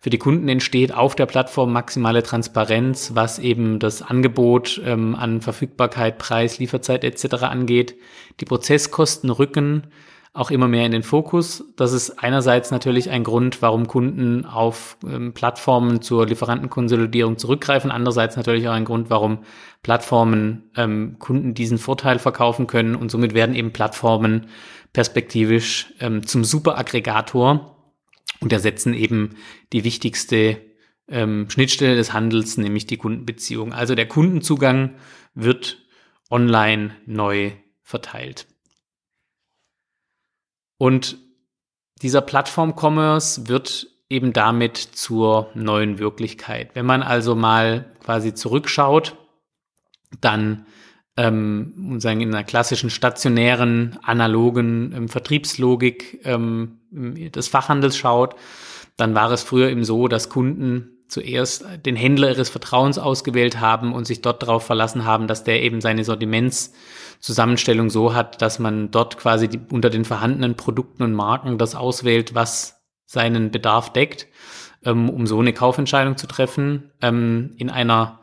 Für 0.00 0.10
die 0.10 0.18
Kunden 0.18 0.48
entsteht 0.48 0.92
auf 0.92 1.14
der 1.14 1.26
Plattform 1.26 1.72
maximale 1.72 2.22
Transparenz, 2.22 3.12
was 3.14 3.38
eben 3.38 3.78
das 3.78 4.02
Angebot 4.02 4.80
ähm, 4.84 5.14
an 5.14 5.40
Verfügbarkeit, 5.40 6.18
Preis, 6.18 6.58
Lieferzeit 6.58 7.04
etc. 7.04 7.44
angeht. 7.44 7.94
Die 8.40 8.44
Prozesskosten 8.44 9.30
rücken 9.30 9.84
auch 10.34 10.50
immer 10.50 10.66
mehr 10.66 10.86
in 10.86 10.92
den 10.92 11.02
Fokus. 11.02 11.64
Das 11.76 11.92
ist 11.92 12.18
einerseits 12.18 12.70
natürlich 12.70 13.10
ein 13.10 13.22
Grund, 13.22 13.60
warum 13.60 13.86
Kunden 13.86 14.46
auf 14.46 14.96
ähm, 15.06 15.34
Plattformen 15.34 16.00
zur 16.00 16.26
Lieferantenkonsolidierung 16.26 17.36
zurückgreifen. 17.36 17.90
Andererseits 17.90 18.36
natürlich 18.36 18.66
auch 18.66 18.72
ein 18.72 18.86
Grund, 18.86 19.10
warum 19.10 19.40
Plattformen 19.82 20.70
ähm, 20.74 21.16
Kunden 21.18 21.52
diesen 21.52 21.76
Vorteil 21.76 22.18
verkaufen 22.18 22.66
können. 22.66 22.94
Und 22.94 23.10
somit 23.10 23.34
werden 23.34 23.54
eben 23.54 23.72
Plattformen 23.72 24.46
perspektivisch 24.92 25.92
ähm, 26.00 26.26
zum 26.26 26.44
Superaggregator 26.44 27.94
und 28.40 28.52
ersetzen 28.52 28.94
eben 28.94 29.36
die 29.72 29.84
wichtigste 29.84 30.60
ähm, 31.08 31.48
Schnittstelle 31.48 31.96
des 31.96 32.12
Handels, 32.12 32.56
nämlich 32.58 32.86
die 32.86 32.96
Kundenbeziehung. 32.96 33.72
Also 33.72 33.94
der 33.94 34.06
Kundenzugang 34.06 34.96
wird 35.34 35.78
online 36.30 36.96
neu 37.06 37.52
verteilt. 37.82 38.46
Und 40.78 41.18
dieser 42.02 42.20
Plattform-Commerce 42.20 43.48
wird 43.48 43.86
eben 44.08 44.32
damit 44.32 44.76
zur 44.76 45.50
neuen 45.54 45.98
Wirklichkeit. 45.98 46.74
Wenn 46.74 46.84
man 46.84 47.02
also 47.02 47.34
mal 47.34 47.94
quasi 48.02 48.34
zurückschaut, 48.34 49.16
dann 50.20 50.66
ähm, 51.16 52.00
sagen 52.00 52.20
in 52.20 52.34
einer 52.34 52.44
klassischen 52.44 52.90
stationären, 52.90 53.98
analogen 54.02 54.92
ähm, 54.94 55.08
Vertriebslogik 55.08 56.20
ähm, 56.24 56.78
des 56.90 57.48
Fachhandels 57.48 57.96
schaut, 57.96 58.34
dann 58.96 59.14
war 59.14 59.30
es 59.30 59.42
früher 59.42 59.68
eben 59.68 59.84
so, 59.84 60.08
dass 60.08 60.28
Kunden 60.28 60.92
zuerst 61.08 61.64
den 61.84 61.96
Händler 61.96 62.30
ihres 62.30 62.48
Vertrauens 62.48 62.98
ausgewählt 62.98 63.60
haben 63.60 63.92
und 63.92 64.06
sich 64.06 64.22
dort 64.22 64.42
darauf 64.42 64.64
verlassen 64.64 65.04
haben, 65.04 65.26
dass 65.26 65.44
der 65.44 65.62
eben 65.62 65.80
seine 65.80 66.04
Sortiments 66.04 66.72
Zusammenstellung 67.20 67.88
so 67.88 68.14
hat, 68.14 68.42
dass 68.42 68.58
man 68.58 68.90
dort 68.90 69.16
quasi 69.16 69.46
die, 69.46 69.60
unter 69.70 69.90
den 69.90 70.04
vorhandenen 70.04 70.56
Produkten 70.56 71.04
und 71.04 71.12
Marken 71.12 71.56
das 71.56 71.74
auswählt, 71.74 72.34
was 72.34 72.82
seinen 73.04 73.50
Bedarf 73.50 73.92
deckt, 73.92 74.26
ähm, 74.84 75.08
um 75.08 75.26
so 75.26 75.38
eine 75.38 75.52
Kaufentscheidung 75.52 76.16
zu 76.16 76.26
treffen. 76.26 76.90
Ähm, 77.00 77.54
in 77.58 77.70
einer 77.70 78.21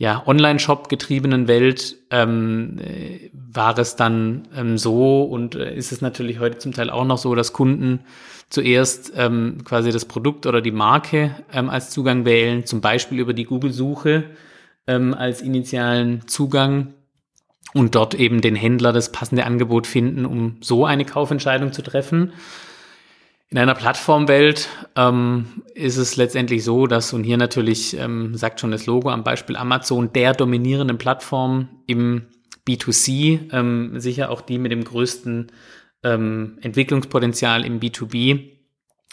ja, 0.00 0.22
Online-Shop 0.26 0.88
getriebenen 0.88 1.46
Welt 1.46 1.98
ähm, 2.10 2.78
äh, 2.78 3.28
war 3.34 3.78
es 3.78 3.96
dann 3.96 4.48
ähm, 4.56 4.78
so 4.78 5.24
und 5.24 5.56
äh, 5.56 5.74
ist 5.74 5.92
es 5.92 6.00
natürlich 6.00 6.38
heute 6.40 6.56
zum 6.56 6.72
Teil 6.72 6.88
auch 6.88 7.04
noch 7.04 7.18
so, 7.18 7.34
dass 7.34 7.52
Kunden 7.52 8.00
zuerst 8.48 9.12
ähm, 9.14 9.58
quasi 9.62 9.92
das 9.92 10.06
Produkt 10.06 10.46
oder 10.46 10.62
die 10.62 10.70
Marke 10.70 11.36
ähm, 11.52 11.68
als 11.68 11.90
Zugang 11.90 12.24
wählen, 12.24 12.64
zum 12.64 12.80
Beispiel 12.80 13.18
über 13.18 13.34
die 13.34 13.44
Google-Suche 13.44 14.24
ähm, 14.86 15.12
als 15.12 15.42
initialen 15.42 16.26
Zugang 16.26 16.94
und 17.74 17.94
dort 17.94 18.14
eben 18.14 18.40
den 18.40 18.56
Händler 18.56 18.94
das 18.94 19.12
passende 19.12 19.44
Angebot 19.44 19.86
finden, 19.86 20.24
um 20.24 20.56
so 20.62 20.86
eine 20.86 21.04
Kaufentscheidung 21.04 21.74
zu 21.74 21.82
treffen. 21.82 22.32
In 23.52 23.58
einer 23.58 23.74
Plattformwelt 23.74 24.68
ähm, 24.94 25.64
ist 25.74 25.96
es 25.96 26.14
letztendlich 26.14 26.62
so, 26.62 26.86
dass, 26.86 27.12
und 27.12 27.24
hier 27.24 27.36
natürlich 27.36 27.96
ähm, 27.98 28.36
sagt 28.36 28.60
schon 28.60 28.70
das 28.70 28.86
Logo 28.86 29.10
am 29.10 29.24
Beispiel 29.24 29.56
Amazon, 29.56 30.12
der 30.12 30.34
dominierenden 30.34 30.98
Plattform 30.98 31.68
im 31.86 32.26
B2C, 32.68 33.52
ähm, 33.52 33.98
sicher 33.98 34.30
auch 34.30 34.40
die 34.40 34.58
mit 34.58 34.70
dem 34.70 34.84
größten 34.84 35.50
ähm, 36.04 36.58
Entwicklungspotenzial 36.60 37.64
im 37.64 37.80
B2B, 37.80 38.52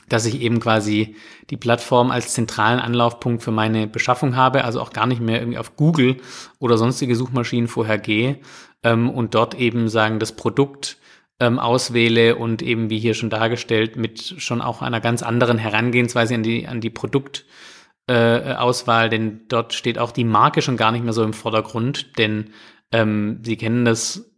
dass 0.07 0.27
ich 0.27 0.39
eben 0.39 0.59
quasi 0.59 1.15
die 1.49 1.57
Plattform 1.57 2.11
als 2.11 2.35
zentralen 2.35 2.79
Anlaufpunkt 2.79 3.41
für 3.41 3.51
meine 3.51 3.87
Beschaffung 3.87 4.35
habe, 4.35 4.65
also 4.65 4.79
auch 4.81 4.93
gar 4.93 5.07
nicht 5.07 5.19
mehr 5.19 5.39
irgendwie 5.39 5.57
auf 5.57 5.75
Google 5.75 6.17
oder 6.59 6.77
sonstige 6.77 7.15
Suchmaschinen 7.15 7.67
vorher 7.67 7.97
gehe 7.97 8.37
ähm, 8.83 9.09
und 9.09 9.33
dort 9.33 9.55
eben 9.55 9.89
sagen, 9.89 10.19
das 10.19 10.33
Produkt 10.33 10.99
ähm, 11.39 11.59
auswähle 11.59 12.35
und 12.35 12.61
eben 12.61 12.89
wie 12.89 12.99
hier 12.99 13.13
schon 13.13 13.29
dargestellt 13.29 13.95
mit 13.95 14.35
schon 14.37 14.61
auch 14.61 14.81
einer 14.81 15.01
ganz 15.01 15.23
anderen 15.23 15.57
Herangehensweise 15.57 16.35
an 16.35 16.43
die 16.43 16.67
an 16.67 16.81
die 16.81 16.89
Produktauswahl, 16.89 19.05
äh, 19.05 19.09
denn 19.09 19.41
dort 19.47 19.73
steht 19.73 19.99
auch 19.99 20.11
die 20.11 20.23
Marke 20.23 20.61
schon 20.61 20.77
gar 20.77 20.91
nicht 20.91 21.03
mehr 21.03 21.13
so 21.13 21.23
im 21.23 21.33
Vordergrund, 21.33 22.17
denn 22.17 22.51
ähm, 22.91 23.39
Sie 23.43 23.57
kennen 23.57 23.85
das 23.85 24.33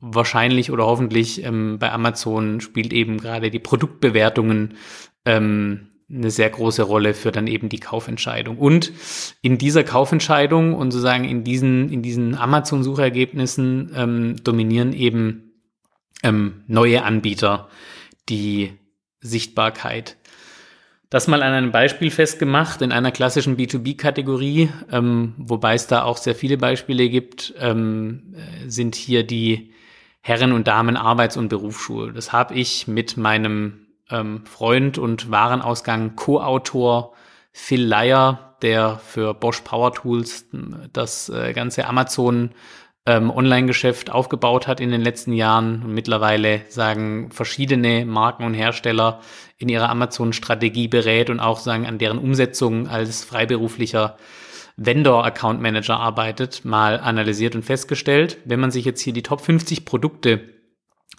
wahrscheinlich 0.00 0.72
oder 0.72 0.84
hoffentlich 0.84 1.44
ähm, 1.44 1.78
bei 1.78 1.92
Amazon 1.92 2.60
spielt 2.60 2.92
eben 2.92 3.18
gerade 3.18 3.50
die 3.50 3.60
Produktbewertungen 3.60 4.74
ähm, 5.24 5.92
eine 6.12 6.30
sehr 6.30 6.50
große 6.50 6.82
Rolle 6.82 7.14
für 7.14 7.32
dann 7.32 7.46
eben 7.46 7.68
die 7.68 7.78
Kaufentscheidung. 7.78 8.58
Und 8.58 8.92
in 9.40 9.58
dieser 9.58 9.84
Kaufentscheidung 9.84 10.74
und 10.74 10.90
sozusagen 10.90 11.24
in 11.24 11.44
diesen, 11.44 11.90
in 11.90 12.02
diesen 12.02 12.34
Amazon-Suchergebnissen 12.34 13.92
ähm, 13.94 14.36
dominieren 14.44 14.92
eben 14.92 15.51
ähm, 16.22 16.64
neue 16.66 17.02
Anbieter 17.02 17.68
die 18.28 18.78
Sichtbarkeit. 19.20 20.16
Das 21.10 21.28
mal 21.28 21.42
an 21.42 21.52
einem 21.52 21.72
Beispiel 21.72 22.10
festgemacht 22.10 22.80
in 22.80 22.90
einer 22.90 23.12
klassischen 23.12 23.58
B2B-Kategorie, 23.58 24.70
ähm, 24.90 25.34
wobei 25.36 25.74
es 25.74 25.86
da 25.86 26.04
auch 26.04 26.16
sehr 26.16 26.34
viele 26.34 26.56
Beispiele 26.56 27.10
gibt, 27.10 27.52
ähm, 27.58 28.34
äh, 28.34 28.68
sind 28.70 28.94
hier 28.94 29.22
die 29.22 29.72
Herren- 30.22 30.52
und 30.52 30.68
Damen 30.68 30.96
Arbeits- 30.96 31.36
und 31.36 31.48
Berufsschule. 31.48 32.12
Das 32.12 32.32
habe 32.32 32.54
ich 32.54 32.88
mit 32.88 33.18
meinem 33.18 33.88
ähm, 34.08 34.46
Freund 34.46 34.96
und 34.96 35.30
Warenausgang 35.30 36.16
Co-Autor 36.16 37.12
Phil 37.52 37.84
Leier, 37.84 38.56
der 38.62 38.98
für 38.98 39.34
Bosch 39.34 39.60
Power 39.60 39.92
Tools 39.92 40.46
das 40.92 41.28
äh, 41.28 41.52
ganze 41.52 41.86
Amazon 41.86 42.52
ähm, 43.06 43.30
Online-Geschäft 43.30 44.10
aufgebaut 44.10 44.66
hat 44.66 44.80
in 44.80 44.90
den 44.90 45.00
letzten 45.00 45.32
Jahren. 45.32 45.82
Und 45.82 45.94
mittlerweile 45.94 46.62
sagen 46.68 47.30
verschiedene 47.30 48.04
Marken 48.04 48.44
und 48.44 48.54
Hersteller 48.54 49.20
in 49.58 49.68
ihrer 49.68 49.88
Amazon-Strategie 49.88 50.88
berät 50.88 51.30
und 51.30 51.40
auch 51.40 51.58
sagen 51.58 51.86
an 51.86 51.98
deren 51.98 52.18
Umsetzung 52.18 52.88
als 52.88 53.24
freiberuflicher 53.24 54.16
Vendor 54.76 55.24
Account 55.24 55.60
Manager 55.60 55.98
arbeitet, 55.98 56.64
mal 56.64 56.98
analysiert 56.98 57.54
und 57.54 57.64
festgestellt. 57.64 58.38
Wenn 58.44 58.60
man 58.60 58.70
sich 58.70 58.84
jetzt 58.84 59.00
hier 59.02 59.12
die 59.12 59.22
Top 59.22 59.40
50 59.40 59.84
Produkte 59.84 60.48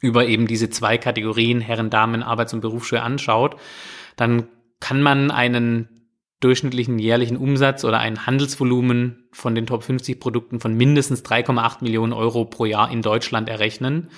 über 0.01 0.25
eben 0.25 0.47
diese 0.47 0.69
zwei 0.69 0.97
Kategorien 0.97 1.61
Herren, 1.61 1.89
Damen, 1.89 2.23
Arbeits- 2.23 2.53
und 2.53 2.61
Berufsschule 2.61 3.01
anschaut, 3.01 3.55
dann 4.15 4.47
kann 4.79 5.01
man 5.01 5.31
einen 5.31 5.92
durchschnittlichen 6.43 6.99
jährlichen 6.99 7.37
Umsatz 7.37 7.83
oder 7.83 7.99
ein 7.99 8.25
Handelsvolumen 8.25 9.27
von 9.31 9.55
den 9.55 9.65
Top 9.65 9.83
50 9.83 10.19
Produkten 10.19 10.59
von 10.59 10.75
mindestens 10.75 11.23
3,8 11.23 11.77
Millionen 11.81 12.13
Euro 12.13 12.45
pro 12.45 12.65
Jahr 12.65 12.91
in 12.91 13.01
Deutschland 13.01 13.49
errechnen. 13.49 14.09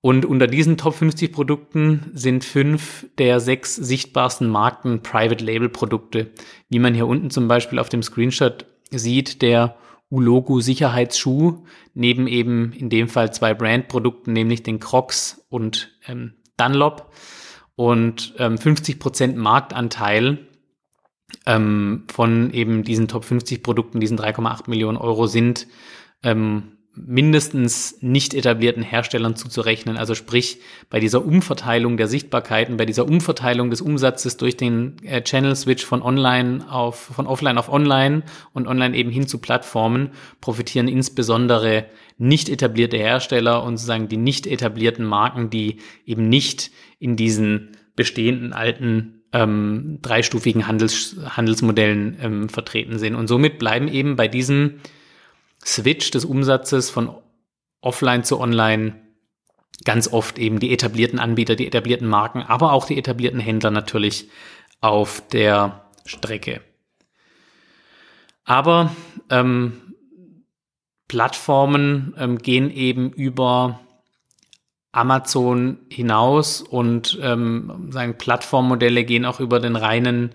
Und 0.00 0.26
unter 0.26 0.46
diesen 0.46 0.76
Top 0.76 0.94
50 0.94 1.32
Produkten 1.32 2.10
sind 2.12 2.44
fünf 2.44 3.06
der 3.16 3.40
sechs 3.40 3.74
sichtbarsten 3.74 4.48
Marken 4.48 5.02
Private 5.02 5.42
Label 5.42 5.70
Produkte. 5.70 6.30
Wie 6.68 6.78
man 6.78 6.94
hier 6.94 7.06
unten 7.06 7.30
zum 7.30 7.48
Beispiel 7.48 7.78
auf 7.78 7.88
dem 7.88 8.02
Screenshot 8.02 8.66
sieht, 8.90 9.40
der 9.40 9.76
Ulogo 10.10 10.60
Sicherheitsschuh, 10.60 11.64
neben 11.94 12.26
eben 12.26 12.72
in 12.72 12.90
dem 12.90 13.08
Fall 13.08 13.32
zwei 13.32 13.54
Brandprodukten, 13.54 14.32
nämlich 14.32 14.62
den 14.62 14.78
Crocs 14.78 15.46
und 15.48 15.98
ähm, 16.06 16.34
Dunlop. 16.58 17.10
Und 17.74 18.34
ähm, 18.38 18.58
50 18.58 19.00
Prozent 19.00 19.36
Marktanteil 19.36 20.46
ähm, 21.46 22.04
von 22.12 22.52
eben 22.52 22.82
diesen 22.82 23.08
Top 23.08 23.24
50 23.24 23.62
Produkten, 23.62 24.00
diesen 24.00 24.18
3,8 24.18 24.68
Millionen 24.68 24.98
Euro 24.98 25.26
sind 25.26 25.66
ähm, 26.22 26.74
mindestens 26.96 27.98
nicht 28.02 28.34
etablierten 28.34 28.82
Herstellern 28.82 29.34
zuzurechnen. 29.34 29.96
Also 29.96 30.14
sprich, 30.14 30.60
bei 30.90 31.00
dieser 31.00 31.24
Umverteilung 31.24 31.96
der 31.96 32.06
Sichtbarkeiten, 32.06 32.76
bei 32.76 32.86
dieser 32.86 33.06
Umverteilung 33.06 33.70
des 33.70 33.80
Umsatzes 33.80 34.36
durch 34.36 34.56
den 34.56 34.96
äh, 35.04 35.22
Channel 35.22 35.56
Switch 35.56 35.84
von 35.84 36.02
online 36.02 36.70
auf, 36.70 36.96
von 36.96 37.26
offline 37.26 37.58
auf 37.58 37.68
online 37.68 38.22
und 38.52 38.68
online 38.68 38.96
eben 38.96 39.10
hin 39.10 39.26
zu 39.26 39.38
Plattformen 39.38 40.10
profitieren 40.40 40.86
insbesondere 40.86 41.86
nicht 42.16 42.48
etablierte 42.48 42.96
Hersteller 42.96 43.64
und 43.64 43.76
sozusagen 43.76 44.08
die 44.08 44.16
nicht 44.16 44.46
etablierten 44.46 45.04
Marken, 45.04 45.50
die 45.50 45.78
eben 46.06 46.28
nicht 46.28 46.70
in 47.00 47.16
diesen 47.16 47.72
bestehenden 47.96 48.52
alten 48.52 49.23
ähm, 49.34 49.98
dreistufigen 50.00 50.66
Handels, 50.68 51.16
Handelsmodellen 51.28 52.16
ähm, 52.22 52.48
vertreten 52.48 52.98
sind. 52.98 53.16
Und 53.16 53.26
somit 53.26 53.58
bleiben 53.58 53.88
eben 53.88 54.14
bei 54.16 54.28
diesem 54.28 54.80
Switch 55.62 56.10
des 56.12 56.24
Umsatzes 56.24 56.88
von 56.88 57.14
offline 57.80 58.22
zu 58.22 58.40
online 58.40 58.94
ganz 59.84 60.10
oft 60.10 60.38
eben 60.38 60.60
die 60.60 60.72
etablierten 60.72 61.18
Anbieter, 61.18 61.56
die 61.56 61.66
etablierten 61.66 62.06
Marken, 62.06 62.42
aber 62.42 62.72
auch 62.72 62.86
die 62.86 62.96
etablierten 62.96 63.40
Händler 63.40 63.72
natürlich 63.72 64.30
auf 64.80 65.26
der 65.32 65.90
Strecke. 66.06 66.60
Aber 68.44 68.94
ähm, 69.30 69.94
Plattformen 71.08 72.14
ähm, 72.18 72.38
gehen 72.38 72.70
eben 72.70 73.10
über 73.10 73.80
Amazon 74.94 75.78
hinaus 75.90 76.62
und 76.62 77.18
ähm, 77.22 77.88
sagen 77.90 78.16
Plattformmodelle 78.16 79.04
gehen 79.04 79.24
auch 79.24 79.40
über 79.40 79.60
den 79.60 79.76
reinen 79.76 80.30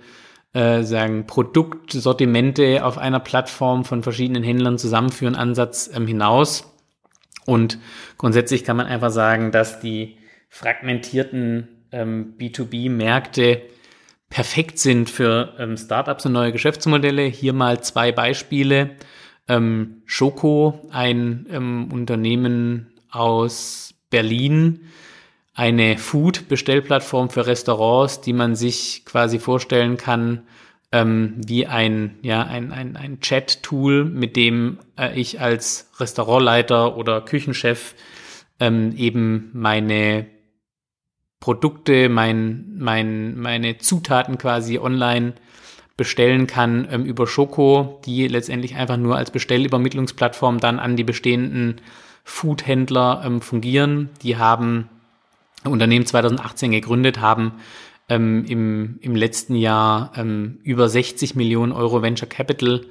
äh, 0.53 0.83
sagen 0.83 1.27
Produktsortimente 1.27 2.83
auf 2.83 2.97
einer 2.97 3.19
Plattform 3.19 3.85
von 3.85 4.03
verschiedenen 4.03 4.43
Händlern 4.43 4.77
zusammenführen 4.77 5.35
Ansatz 5.35 5.89
ähm, 5.93 6.07
hinaus. 6.07 6.75
Und 7.45 7.79
grundsätzlich 8.17 8.63
kann 8.63 8.77
man 8.77 8.87
einfach 8.87 9.11
sagen, 9.11 9.51
dass 9.51 9.79
die 9.79 10.17
fragmentierten 10.49 11.67
ähm, 11.91 12.33
B2B-Märkte 12.37 13.61
perfekt 14.29 14.79
sind 14.79 15.09
für 15.09 15.55
ähm, 15.57 15.77
Startups 15.77 16.25
und 16.25 16.33
neue 16.33 16.51
Geschäftsmodelle. 16.51 17.23
Hier 17.23 17.53
mal 17.53 17.81
zwei 17.81 18.11
Beispiele. 18.11 18.91
Ähm, 19.47 20.01
Schoko, 20.05 20.87
ein 20.91 21.47
ähm, 21.51 21.89
Unternehmen 21.91 22.93
aus 23.09 23.95
Berlin, 24.09 24.87
eine 25.53 25.97
Food-Bestellplattform 25.97 27.29
für 27.29 27.45
Restaurants, 27.45 28.21
die 28.21 28.33
man 28.33 28.55
sich 28.55 29.03
quasi 29.05 29.39
vorstellen 29.39 29.97
kann, 29.97 30.43
ähm, 30.91 31.35
wie 31.45 31.67
ein, 31.67 32.17
ja, 32.21 32.43
ein, 32.43 32.71
ein, 32.71 32.95
ein 32.95 33.19
Chat-Tool, 33.19 34.05
mit 34.05 34.35
dem 34.35 34.79
äh, 34.97 35.19
ich 35.19 35.39
als 35.39 35.91
Restaurantleiter 35.99 36.97
oder 36.97 37.21
Küchenchef 37.21 37.93
ähm, 38.59 38.93
eben 38.95 39.49
meine 39.53 40.27
Produkte, 41.39 42.09
mein, 42.09 42.75
mein, 42.77 43.37
meine 43.37 43.77
Zutaten 43.77 44.37
quasi 44.37 44.79
online 44.79 45.33
bestellen 45.95 46.47
kann 46.47 46.87
ähm, 46.89 47.05
über 47.05 47.27
Schoko, 47.27 48.01
die 48.05 48.27
letztendlich 48.27 48.75
einfach 48.75 48.97
nur 48.97 49.17
als 49.17 49.31
Bestellübermittlungsplattform 49.31 50.59
dann 50.59 50.79
an 50.79 50.95
die 50.95 51.03
bestehenden 51.03 51.81
Foodhändler 52.23 53.21
ähm, 53.25 53.41
fungieren. 53.41 54.09
Die 54.21 54.37
haben 54.37 54.89
Unternehmen 55.63 56.05
2018 56.05 56.71
gegründet, 56.71 57.19
haben 57.19 57.53
ähm, 58.07 58.45
im, 58.45 58.97
im 59.01 59.15
letzten 59.15 59.55
Jahr 59.55 60.11
ähm, 60.15 60.59
über 60.63 60.89
60 60.89 61.35
Millionen 61.35 61.71
Euro 61.71 62.01
Venture 62.01 62.29
Capital 62.29 62.81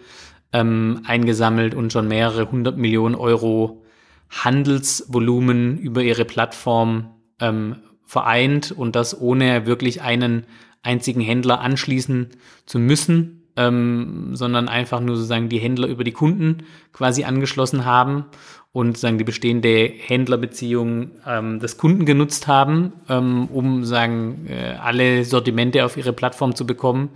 ähm, 0.53 1.03
eingesammelt 1.07 1.75
und 1.75 1.93
schon 1.93 2.09
mehrere 2.09 2.51
hundert 2.51 2.79
Millionen 2.79 3.14
Euro 3.14 3.83
Handelsvolumen 4.31 5.79
über 5.79 6.03
ihre 6.03 6.25
Plattform 6.25 7.14
ähm, 7.41 7.77
vereint 8.05 8.73
und 8.73 8.97
das 8.97 9.19
ohne 9.19 9.67
wirklich 9.67 10.03
einen 10.03 10.47
einzigen 10.83 11.21
Händler 11.21 11.61
anschließen 11.61 12.31
zu 12.64 12.79
müssen, 12.79 13.38
ähm, 13.59 14.31
sondern 14.33 14.68
einfach 14.68 15.01
nur 15.01 15.16
sozusagen 15.16 15.51
die 15.51 15.59
Händler 15.59 15.88
über 15.88 16.05
die 16.05 16.12
Kunden 16.12 16.64
quasi 16.94 17.25
angeschlossen 17.25 17.85
haben 17.85 18.25
und 18.73 18.97
sagen 18.97 19.18
die 19.18 19.25
bestehende 19.25 19.92
Händlerbeziehung 19.94 21.11
ähm, 21.27 21.61
des 21.61 21.77
Kunden 21.77 22.07
genutzt 22.07 22.47
haben, 22.47 22.94
ähm, 23.11 23.49
um 23.53 23.85
sagen 23.85 24.47
äh, 24.49 24.77
alle 24.81 25.25
Sortimente 25.25 25.85
auf 25.85 25.97
ihre 25.97 26.12
Plattform 26.14 26.55
zu 26.55 26.66
bekommen. 26.66 27.11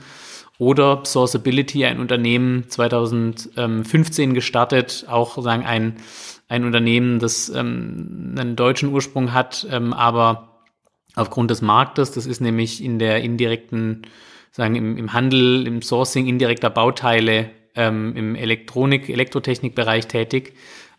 Oder 0.58 1.02
Sourceability, 1.04 1.86
ein 1.86 1.98
Unternehmen 1.98 2.68
2015 2.68 4.34
gestartet, 4.34 5.06
auch 5.08 5.42
sagen 5.42 5.64
ein 5.64 5.96
ein 6.52 6.66
Unternehmen, 6.66 7.18
das 7.18 7.48
ähm, 7.48 8.34
einen 8.38 8.56
deutschen 8.56 8.90
Ursprung 8.90 9.32
hat, 9.32 9.66
ähm, 9.70 9.94
aber 9.94 10.60
aufgrund 11.14 11.50
des 11.50 11.62
Marktes, 11.62 12.12
das 12.12 12.26
ist 12.26 12.42
nämlich 12.42 12.84
in 12.84 12.98
der 12.98 13.22
indirekten, 13.22 14.02
sagen 14.52 14.76
im, 14.76 14.96
im 14.98 15.12
Handel, 15.12 15.66
im 15.66 15.82
Sourcing 15.82 16.26
indirekter 16.26 16.70
Bauteile, 16.70 17.50
ähm, 17.74 18.14
im 18.14 18.36
Elektronik, 18.36 19.08
Elektrotechnikbereich 19.08 20.06
tätig, 20.06 20.54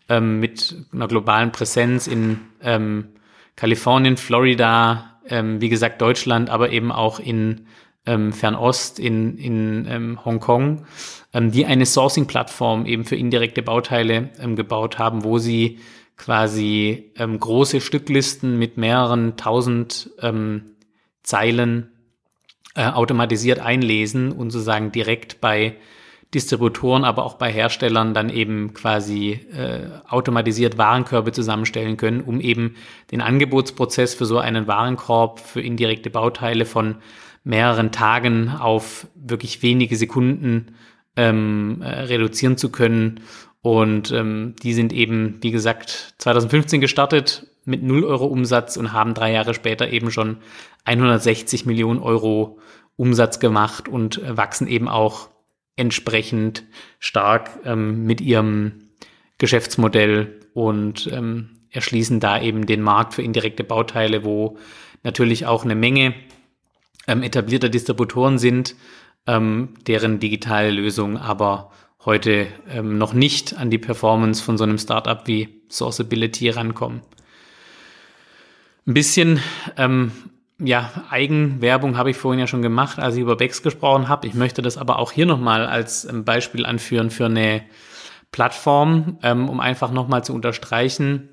ähm, 0.08 0.40
mit 0.40 0.76
einer 0.92 1.08
globalen 1.08 1.52
Präsenz 1.52 2.06
in 2.06 2.40
ähm, 2.60 3.08
Kalifornien, 3.56 4.16
Florida, 4.16 5.20
ähm, 5.28 5.60
wie 5.60 5.68
gesagt 5.68 6.02
Deutschland, 6.02 6.50
aber 6.50 6.70
eben 6.70 6.90
auch 6.90 7.20
in 7.20 7.68
ähm, 8.06 8.32
Fernost, 8.32 8.98
in, 8.98 9.38
in 9.38 9.86
ähm, 9.88 10.24
Hongkong, 10.24 10.84
die 11.36 11.66
eine 11.66 11.84
Sourcing-Plattform 11.84 12.86
eben 12.86 13.04
für 13.04 13.16
indirekte 13.16 13.60
Bauteile 13.60 14.30
gebaut 14.54 15.00
haben, 15.00 15.24
wo 15.24 15.38
sie 15.38 15.80
quasi 16.16 17.10
große 17.18 17.80
Stücklisten 17.80 18.56
mit 18.56 18.76
mehreren 18.76 19.36
tausend 19.36 20.10
Zeilen 21.24 21.93
äh, 22.74 22.86
automatisiert 22.86 23.60
einlesen 23.60 24.32
und 24.32 24.50
sozusagen 24.50 24.92
direkt 24.92 25.40
bei 25.40 25.76
Distributoren, 26.34 27.04
aber 27.04 27.24
auch 27.24 27.34
bei 27.34 27.52
Herstellern 27.52 28.12
dann 28.12 28.28
eben 28.28 28.74
quasi 28.74 29.40
äh, 29.56 29.86
automatisiert 30.08 30.76
Warenkörbe 30.76 31.30
zusammenstellen 31.32 31.96
können, 31.96 32.20
um 32.20 32.40
eben 32.40 32.74
den 33.12 33.20
Angebotsprozess 33.20 34.14
für 34.14 34.26
so 34.26 34.38
einen 34.38 34.66
Warenkorb 34.66 35.38
für 35.38 35.60
indirekte 35.60 36.10
Bauteile 36.10 36.64
von 36.66 36.96
mehreren 37.44 37.92
Tagen 37.92 38.48
auf 38.48 39.06
wirklich 39.14 39.62
wenige 39.62 39.96
Sekunden 39.96 40.74
ähm, 41.16 41.82
äh, 41.82 41.88
reduzieren 41.88 42.56
zu 42.56 42.70
können. 42.70 43.20
Und 43.62 44.10
ähm, 44.10 44.56
die 44.62 44.74
sind 44.74 44.92
eben, 44.92 45.38
wie 45.40 45.52
gesagt, 45.52 46.14
2015 46.18 46.80
gestartet 46.80 47.46
mit 47.64 47.82
0 47.82 48.04
Euro 48.04 48.26
Umsatz 48.26 48.76
und 48.76 48.92
haben 48.92 49.14
drei 49.14 49.32
Jahre 49.32 49.54
später 49.54 49.90
eben 49.90 50.10
schon 50.10 50.38
160 50.84 51.66
Millionen 51.66 52.00
Euro 52.00 52.58
Umsatz 52.96 53.40
gemacht 53.40 53.88
und 53.88 54.22
äh, 54.22 54.36
wachsen 54.36 54.66
eben 54.66 54.88
auch 54.88 55.28
entsprechend 55.76 56.64
stark 56.98 57.50
ähm, 57.64 58.04
mit 58.04 58.20
ihrem 58.20 58.90
Geschäftsmodell 59.38 60.40
und 60.52 61.10
ähm, 61.12 61.50
erschließen 61.70 62.20
da 62.20 62.40
eben 62.40 62.66
den 62.66 62.82
Markt 62.82 63.14
für 63.14 63.22
indirekte 63.22 63.64
Bauteile, 63.64 64.24
wo 64.24 64.58
natürlich 65.02 65.46
auch 65.46 65.64
eine 65.64 65.74
Menge 65.74 66.14
ähm, 67.06 67.22
etablierter 67.22 67.68
Distributoren 67.68 68.38
sind, 68.38 68.76
ähm, 69.26 69.74
deren 69.86 70.20
digitale 70.20 70.70
Lösungen 70.70 71.16
aber 71.16 71.72
heute 72.04 72.46
ähm, 72.68 72.98
noch 72.98 73.12
nicht 73.12 73.56
an 73.56 73.70
die 73.70 73.78
Performance 73.78 74.42
von 74.42 74.56
so 74.56 74.64
einem 74.64 74.78
Startup 74.78 75.26
wie 75.26 75.62
Sourceability 75.68 76.50
rankommen. 76.50 77.02
Ein 78.86 78.94
bisschen 78.94 79.40
ähm, 79.76 80.12
ja, 80.58 80.90
Eigenwerbung 81.10 81.96
habe 81.96 82.10
ich 82.10 82.16
vorhin 82.16 82.40
ja 82.40 82.46
schon 82.46 82.62
gemacht, 82.62 82.98
als 82.98 83.16
ich 83.16 83.22
über 83.22 83.36
Bex 83.36 83.62
gesprochen 83.62 84.08
habe. 84.08 84.26
Ich 84.26 84.34
möchte 84.34 84.62
das 84.62 84.76
aber 84.76 84.98
auch 84.98 85.12
hier 85.12 85.26
nochmal 85.26 85.66
als 85.66 86.04
ähm, 86.04 86.24
Beispiel 86.24 86.64
anführen 86.66 87.10
für 87.10 87.26
eine 87.26 87.62
Plattform, 88.30 89.18
ähm, 89.22 89.48
um 89.48 89.60
einfach 89.60 89.90
nochmal 89.90 90.24
zu 90.24 90.32
unterstreichen, 90.32 91.28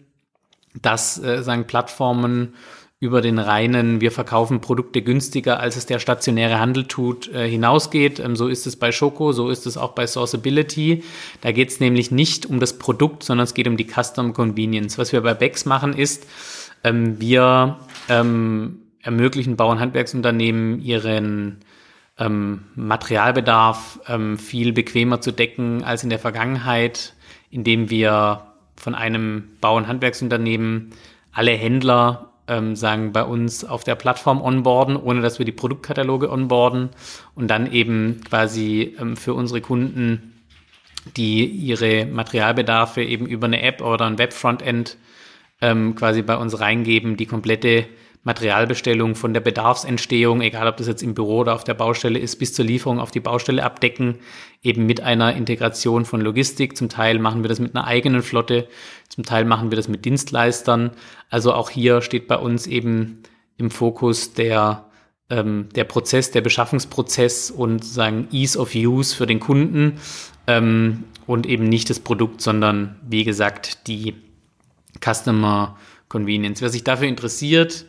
dass 0.82 1.22
äh, 1.22 1.44
sagen 1.44 1.68
Plattformen 1.68 2.56
über 3.00 3.22
den 3.22 3.40
reinen, 3.40 4.00
wir 4.00 4.12
verkaufen 4.12 4.62
Produkte 4.62 5.02
günstiger, 5.02 5.60
als 5.60 5.76
es 5.76 5.88
der 5.88 5.98
stationäre 5.98 6.60
Handel 6.60 6.86
tut, 6.86 7.28
äh, 7.34 7.50
hinausgeht. 7.50 8.20
Ähm, 8.20 8.36
so 8.36 8.48
ist 8.48 8.66
es 8.66 8.76
bei 8.76 8.92
Schoko, 8.92 9.34
so 9.34 9.50
ist 9.50 9.66
es 9.66 9.78
auch 9.78 9.94
bei 9.94 10.08
Sourceability. 10.08 11.04
Da 11.42 11.52
geht 11.52 11.70
es 11.70 11.80
nämlich 11.80 12.12
nicht 12.12 12.46
um 12.46 12.60
das 12.60 12.78
Produkt, 12.78 13.24
sondern 13.24 13.44
es 13.44 13.54
geht 13.54 13.68
um 13.68 13.78
die 13.78 13.88
Custom 13.88 14.34
Convenience. 14.34 14.98
Was 14.98 15.12
wir 15.12 15.22
bei 15.22 15.34
Bex 15.34 15.66
machen 15.66 15.94
ist, 15.94 16.28
ähm, 16.84 17.20
wir 17.20 17.78
ähm, 18.10 18.80
ermöglichen 19.02 19.56
Bauernhandwerksunternehmen 19.56 20.82
ihren 20.82 21.60
ähm, 22.17 22.65
Materialbedarf 22.76 24.00
ähm, 24.08 24.38
viel 24.38 24.74
bequemer 24.74 25.22
zu 25.22 25.32
decken 25.32 25.84
als 25.84 26.04
in 26.04 26.10
der 26.10 26.20
Vergangenheit, 26.20 27.13
indem 27.50 27.89
wir 27.89 28.44
von 28.76 28.96
einem 28.96 29.50
Bauernhandwerksunternehmen 29.62 30.91
alle 31.32 31.52
Händler 31.52 32.32
ähm, 32.48 32.76
sagen 32.76 33.12
bei 33.12 33.24
uns 33.24 33.63
auf 33.63 33.84
der 33.84 33.96
Plattform 33.96 34.41
onboarden, 34.41 34.98
ohne 34.98 35.22
dass 35.22 35.39
wir 35.39 35.46
die 35.46 35.52
Produktkataloge 35.52 36.32
onboarden 36.32 36.89
und 37.36 37.48
dann 37.48 37.72
eben 37.72 38.22
quasi 38.28 38.96
ähm, 39.00 39.15
für 39.15 39.34
unsere 39.34 39.62
Kunden 39.62 40.32
die 41.17 41.46
ihre 41.46 42.06
Materialbedarfe 42.06 43.02
eben 43.02 43.26
über 43.26 43.48
eine 43.48 43.62
App 43.62 43.82
oder 43.82 44.06
ein 44.06 44.17
Web-Frontend 44.17 44.98
ähm, 45.62 45.95
quasi 45.95 46.21
bei 46.21 46.36
uns 46.36 46.60
reingeben, 46.60 47.17
die 47.17 47.26
komplette 47.26 47.88
Materialbestellung 48.24 49.15
von 49.15 49.34
der 49.34 49.41
Bedarfsentstehung, 49.41 50.41
egal 50.41 50.67
ob 50.67 50.78
das 50.78 50.88
jetzt 50.88 51.02
im 51.02 51.15
Büro 51.15 51.39
oder 51.39 51.56
auf 51.56 51.63
der 51.63 51.74
Baustelle 51.74 52.19
ist, 52.19 52.38
bis 52.38 52.54
zur 52.54 52.65
Lieferung 52.65 53.00
auf 53.00 53.10
die 53.10 53.19
Baustelle 53.19 53.63
abdecken, 53.63 54.19
eben 54.62 54.86
mit 54.86 55.02
einer 55.02 55.36
Integration 55.36 56.06
von 56.06 56.21
Logistik. 56.21 56.78
Zum 56.78 56.88
Teil 56.88 57.17
machen 57.17 57.43
wir 57.43 57.50
das 57.50 57.60
mit 57.60 57.76
einer 57.76 57.88
eigenen 57.88 58.21
Flotte, 58.21 58.67
zum 59.10 59.24
Teil 59.24 59.45
machen 59.45 59.71
wir 59.71 59.76
das 59.76 59.88
mit 59.88 60.06
Dienstleistern. 60.06 60.91
Also 61.32 61.54
auch 61.54 61.71
hier 61.71 62.02
steht 62.02 62.28
bei 62.28 62.38
uns 62.38 62.67
eben 62.67 63.24
im 63.58 63.71
Fokus 63.71 64.34
der, 64.34 64.86
ähm, 65.32 65.69
der 65.74 65.86
Prozess, 65.86 66.30
der 66.30 66.41
Beschaffungsprozess 66.41 67.50
und 67.50 67.84
sagen 67.84 68.28
Ease 68.32 68.60
of 68.60 68.76
Use 68.76 69.15
für 69.15 69.26
den 69.26 69.39
Kunden 69.39 69.93
ähm, 70.45 71.06
und 71.26 71.47
eben 71.47 71.63
nicht 71.63 71.89
das 71.89 72.00
Produkt, 72.00 72.41
sondern 72.41 72.97
wie 73.08 73.24
gesagt 73.24 73.88
die 73.88 74.13
Customer 75.04 75.78
Convenience. 76.10 76.62
Wer 76.62 76.70
sich 76.70 76.84
dafür 76.84 77.08
interessiert, 77.08 77.86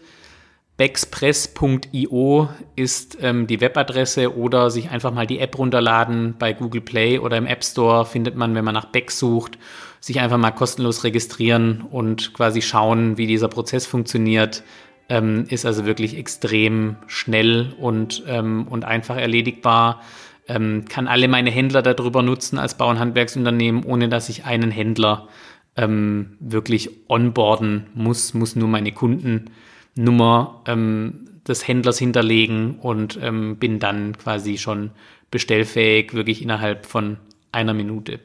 Backspress.io 0.79 2.49
ist 2.77 3.19
ähm, 3.21 3.47
die 3.47 3.61
Webadresse 3.61 4.37
oder 4.37 4.71
sich 4.71 4.91
einfach 4.91 5.13
mal 5.13 5.27
die 5.27 5.39
App 5.39 5.59
runterladen 5.59 6.35
bei 6.39 6.55
Google 6.55 6.81
Play 6.81 7.19
oder 7.19 7.37
im 7.37 7.47
App 7.47 7.63
Store 7.63 8.07
findet 8.07 8.37
man, 8.37 8.55
wenn 8.55 8.65
man 8.65 8.75
nach 8.75 8.87
Back 8.87 9.11
sucht, 9.11 9.59
sich 10.01 10.19
einfach 10.21 10.39
mal 10.39 10.51
kostenlos 10.51 11.05
registrieren 11.05 11.83
und 11.83 12.33
quasi 12.33 12.63
schauen, 12.63 13.19
wie 13.19 13.27
dieser 13.27 13.49
Prozess 13.49 13.87
funktioniert. 13.87 14.65
Ähm, 15.09 15.45
ist 15.49 15.67
also 15.67 15.85
wirklich 15.85 16.17
extrem 16.17 16.97
schnell 17.07 17.75
und, 17.79 18.23
ähm, 18.27 18.67
und 18.69 18.85
einfach 18.85 19.17
erledigbar. 19.17 20.01
Ähm, 20.49 20.87
kann 20.89 21.07
alle 21.07 21.29
meine 21.29 21.51
Händler 21.51 21.83
darüber 21.83 22.23
nutzen 22.23 22.59
als 22.59 22.77
Bau- 22.77 22.89
und 22.89 22.99
Handwerksunternehmen, 22.99 23.85
ohne 23.85 24.09
dass 24.09 24.29
ich 24.29 24.45
einen 24.45 24.71
Händler 24.71 25.29
ähm, 25.77 26.37
wirklich 26.41 26.91
onboarden 27.09 27.87
muss, 27.95 28.35
muss 28.35 28.57
nur 28.57 28.69
meine 28.69 28.93
Kundennummer 28.93 30.63
ähm, 30.67 31.29
des 31.47 31.67
Händlers 31.67 31.99
hinterlegen 31.99 32.79
und 32.79 33.19
ähm, 33.21 33.57
bin 33.57 33.79
dann 33.79 34.17
quasi 34.17 34.59
schon 34.59 34.91
bestellfähig, 35.31 36.15
wirklich 36.15 36.43
innerhalb 36.43 36.87
von 36.87 37.17
einer 37.51 37.75
Minute. 37.75 38.21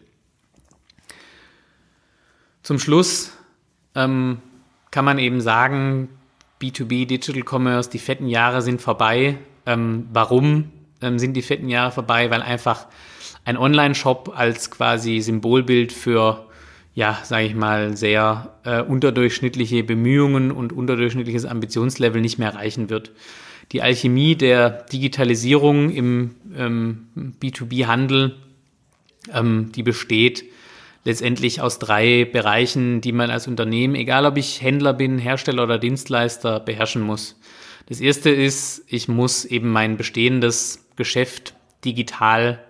Zum 2.63 2.79
Schluss 2.79 3.31
ähm, 3.95 4.39
kann 4.91 5.05
man 5.05 5.19
eben 5.19 5.41
sagen, 5.41 6.09
B2B 6.61 7.05
Digital 7.05 7.43
Commerce, 7.43 7.89
die 7.89 7.99
fetten 7.99 8.27
Jahre 8.27 8.61
sind 8.61 8.81
vorbei. 8.81 9.37
Ähm, 9.65 10.07
warum 10.11 10.71
ähm, 11.01 11.19
sind 11.19 11.33
die 11.33 11.41
fetten 11.41 11.69
Jahre 11.69 11.91
vorbei? 11.91 12.29
Weil 12.29 12.41
einfach 12.41 12.87
ein 13.45 13.57
Online-Shop 13.57 14.33
als 14.35 14.71
quasi 14.71 15.21
Symbolbild 15.21 15.93
für 15.93 16.46
ja, 16.97 17.19
sage 17.23 17.45
ich 17.45 17.53
mal, 17.53 17.95
sehr 17.95 18.55
äh, 18.63 18.81
unterdurchschnittliche 18.81 19.83
Bemühungen 19.83 20.49
und 20.49 20.73
unterdurchschnittliches 20.73 21.45
Ambitionslevel 21.45 22.19
nicht 22.19 22.39
mehr 22.39 22.49
erreichen 22.49 22.89
wird. 22.89 23.11
Die 23.71 23.83
Alchemie 23.83 24.35
der 24.35 24.71
Digitalisierung 24.91 25.91
im 25.91 26.31
ähm, 26.57 27.05
B2B-Handel, 27.39 28.37
ähm, 29.31 29.71
die 29.75 29.83
besteht 29.83 30.45
letztendlich 31.05 31.61
aus 31.61 31.77
drei 31.77 32.25
Bereichen, 32.25 32.99
die 32.99 33.11
man 33.11 33.29
als 33.29 33.47
Unternehmen, 33.47 33.93
egal 33.93 34.25
ob 34.25 34.35
ich 34.35 34.63
Händler 34.63 34.93
bin, 34.93 35.19
Hersteller 35.19 35.65
oder 35.65 35.77
Dienstleister, 35.77 36.59
beherrschen 36.59 37.03
muss. 37.03 37.39
Das 37.89 38.01
erste 38.01 38.31
ist, 38.31 38.83
ich 38.87 39.07
muss 39.07 39.45
eben 39.45 39.69
mein 39.69 39.97
bestehendes 39.97 40.87
Geschäft 40.95 41.53
digital 41.85 42.63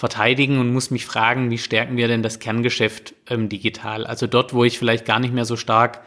verteidigen 0.00 0.58
und 0.60 0.72
muss 0.72 0.90
mich 0.90 1.04
fragen, 1.04 1.50
wie 1.50 1.58
stärken 1.58 1.98
wir 1.98 2.08
denn 2.08 2.22
das 2.22 2.38
Kerngeschäft 2.38 3.14
ähm, 3.28 3.50
digital? 3.50 4.06
Also 4.06 4.26
dort, 4.26 4.54
wo 4.54 4.64
ich 4.64 4.78
vielleicht 4.78 5.04
gar 5.04 5.20
nicht 5.20 5.34
mehr 5.34 5.44
so 5.44 5.56
stark 5.56 6.00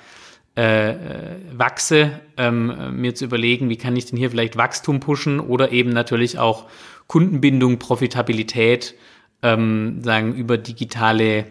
äh, 0.57 0.89
äh, 0.93 1.35
wachse, 1.51 2.19
ähm, 2.35 2.99
mir 2.99 3.13
zu 3.13 3.25
überlegen, 3.25 3.69
wie 3.69 3.77
kann 3.77 3.95
ich 3.95 4.07
denn 4.07 4.17
hier 4.17 4.31
vielleicht 4.31 4.57
Wachstum 4.57 4.99
pushen 4.99 5.39
oder 5.39 5.71
eben 5.71 5.91
natürlich 5.91 6.39
auch 6.39 6.67
Kundenbindung, 7.05 7.77
Profitabilität 7.77 8.95
ähm, 9.43 10.03
sagen 10.03 10.33
über 10.33 10.57
digitale 10.57 11.45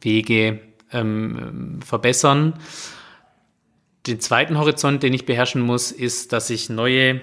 Wege 0.00 0.60
ähm, 0.92 1.80
verbessern. 1.84 2.54
Den 4.06 4.20
zweiten 4.20 4.56
Horizont, 4.56 5.02
den 5.02 5.14
ich 5.14 5.26
beherrschen 5.26 5.62
muss, 5.62 5.90
ist, 5.90 6.32
dass 6.32 6.48
ich 6.50 6.70
neue 6.70 7.20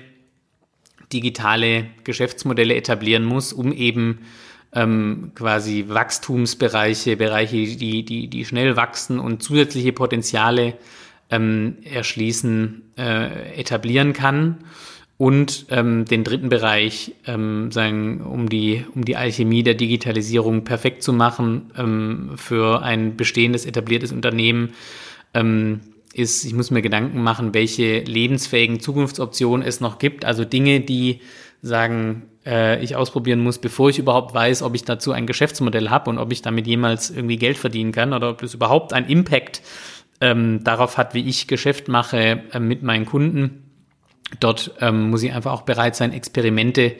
digitale 1.13 1.85
Geschäftsmodelle 2.03 2.75
etablieren 2.75 3.23
muss, 3.23 3.53
um 3.53 3.71
eben 3.71 4.19
ähm, 4.75 5.31
quasi 5.33 5.85
Wachstumsbereiche, 5.87 7.15
Bereiche, 7.17 7.55
die, 7.55 8.03
die, 8.03 8.27
die 8.27 8.45
schnell 8.45 8.75
wachsen 8.75 9.19
und 9.19 9.41
zusätzliche 9.41 9.93
Potenziale 9.93 10.75
ähm, 11.31 11.77
erschließen, 11.83 12.81
äh, 12.97 13.59
etablieren 13.59 14.13
kann. 14.13 14.57
Und 15.17 15.67
ähm, 15.69 16.03
den 16.03 16.25
dritten 16.25 16.49
Bereich, 16.49 17.15
ähm, 17.25 17.71
sagen, 17.71 18.19
um 18.21 18.49
die, 18.49 18.83
um 18.93 19.05
die 19.05 19.15
Alchemie 19.15 19.63
der 19.63 19.75
Digitalisierung 19.75 20.65
perfekt 20.65 21.03
zu 21.03 21.13
machen 21.13 21.71
ähm, 21.77 22.31
für 22.35 22.83
ein 22.83 23.15
bestehendes, 23.15 23.65
etabliertes 23.65 24.11
Unternehmen, 24.11 24.73
ähm, 25.33 25.79
ist, 26.13 26.43
ich 26.43 26.53
muss 26.53 26.69
mir 26.69 26.81
Gedanken 26.81 27.23
machen, 27.23 27.53
welche 27.53 27.99
lebensfähigen 27.99 28.81
Zukunftsoptionen 28.81 29.65
es 29.65 29.79
noch 29.79 29.99
gibt. 29.99 30.25
Also 30.25 30.43
Dinge, 30.43 30.81
die 30.81 31.21
sagen, 31.65 32.23
äh, 32.45 32.81
ich 32.83 32.95
ausprobieren 32.95 33.39
muss, 33.39 33.57
bevor 33.57 33.89
ich 33.89 33.97
überhaupt 33.97 34.33
weiß, 34.33 34.61
ob 34.61 34.75
ich 34.75 34.85
dazu 34.85 35.11
ein 35.11 35.25
Geschäftsmodell 35.25 35.89
habe 35.89 36.09
und 36.09 36.19
ob 36.19 36.31
ich 36.31 36.41
damit 36.41 36.67
jemals 36.67 37.09
irgendwie 37.09 37.37
Geld 37.37 37.57
verdienen 37.57 37.91
kann 37.91 38.13
oder 38.13 38.29
ob 38.29 38.43
es 38.43 38.53
überhaupt 38.53 38.93
einen 38.93 39.07
Impact 39.07 39.61
ähm, 40.21 40.63
darauf 40.63 40.97
hat, 40.97 41.13
wie 41.13 41.27
ich 41.27 41.47
Geschäft 41.47 41.87
mache 41.87 42.43
äh, 42.51 42.59
mit 42.59 42.83
meinen 42.83 43.05
Kunden. 43.05 43.63
Dort 44.39 44.73
ähm, 44.79 45.09
muss 45.09 45.23
ich 45.23 45.33
einfach 45.33 45.51
auch 45.51 45.63
bereit 45.63 45.95
sein, 45.95 46.13
Experimente 46.13 46.93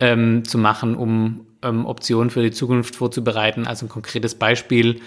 ähm, 0.00 0.44
zu 0.44 0.58
machen, 0.58 0.96
um 0.96 1.46
ähm, 1.62 1.86
Optionen 1.86 2.30
für 2.30 2.42
die 2.42 2.50
Zukunft 2.50 2.96
vorzubereiten. 2.96 3.66
Also 3.66 3.86
ein 3.86 3.90
konkretes 3.90 4.34
Beispiel. 4.34 5.00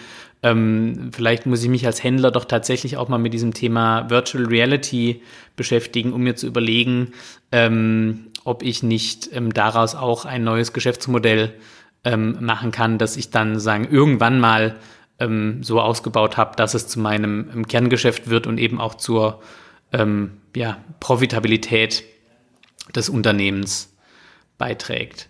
Ähm, 0.43 1.11
vielleicht 1.13 1.45
muss 1.45 1.63
ich 1.63 1.69
mich 1.69 1.85
als 1.85 2.03
Händler 2.03 2.31
doch 2.31 2.45
tatsächlich 2.45 2.97
auch 2.97 3.09
mal 3.09 3.17
mit 3.17 3.33
diesem 3.33 3.53
Thema 3.53 4.09
Virtual 4.09 4.45
Reality 4.45 5.21
beschäftigen, 5.55 6.13
um 6.13 6.21
mir 6.21 6.35
zu 6.35 6.47
überlegen, 6.47 7.13
ähm, 7.51 8.27
ob 8.43 8.63
ich 8.63 8.83
nicht 8.83 9.29
ähm, 9.33 9.53
daraus 9.53 9.95
auch 9.95 10.25
ein 10.25 10.43
neues 10.43 10.73
Geschäftsmodell 10.73 11.53
ähm, 12.03 12.37
machen 12.41 12.71
kann, 12.71 12.97
dass 12.97 13.17
ich 13.17 13.29
dann 13.29 13.59
sagen 13.59 13.87
irgendwann 13.89 14.39
mal 14.39 14.75
ähm, 15.19 15.63
so 15.63 15.79
ausgebaut 15.79 16.37
habe, 16.37 16.55
dass 16.55 16.73
es 16.73 16.87
zu 16.87 16.99
meinem 16.99 17.49
ähm, 17.53 17.67
Kerngeschäft 17.67 18.29
wird 18.29 18.47
und 18.47 18.57
eben 18.57 18.81
auch 18.81 18.95
zur 18.95 19.41
ähm, 19.91 20.41
ja, 20.55 20.77
Profitabilität 20.99 22.03
des 22.95 23.09
Unternehmens 23.09 23.95
beiträgt. 24.57 25.29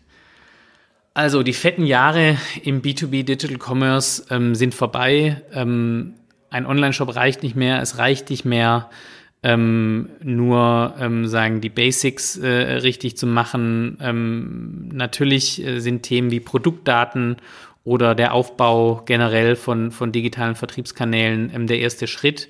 Also 1.13 1.43
die 1.43 1.54
fetten 1.54 1.86
Jahre 1.86 2.38
im 2.63 2.82
B2B 2.82 3.23
Digital 3.23 3.58
Commerce 3.60 4.26
ähm, 4.32 4.56
sind 4.56 4.73
vorbei. 4.73 5.43
ein 5.52 6.15
Online-Shop 6.65 7.15
reicht 7.15 7.43
nicht 7.43 7.56
mehr, 7.56 7.82
es 7.82 7.99
reicht 7.99 8.32
nicht 8.32 8.45
mehr, 8.45 8.89
ähm, 9.43 10.10
nur 10.23 10.95
ähm, 10.99 11.27
sagen 11.27 11.60
die 11.60 11.69
Basics 11.69 12.38
äh, 12.38 12.47
richtig 12.47 13.17
zu 13.17 13.27
machen. 13.27 13.97
Ähm, 14.01 14.89
natürlich 14.93 15.63
äh, 15.63 15.79
sind 15.79 16.03
Themen 16.03 16.32
wie 16.32 16.39
Produktdaten 16.39 17.38
oder 17.84 18.15
der 18.15 18.34
Aufbau 18.34 19.03
generell 19.06 19.58
von, 19.58 19.91
von 19.91 20.13
digitalen 20.13 20.56
Vertriebskanälen 20.56 21.51
ähm, 21.53 21.67
der 21.67 21.79
erste 21.79 22.08
Schritt. 22.08 22.47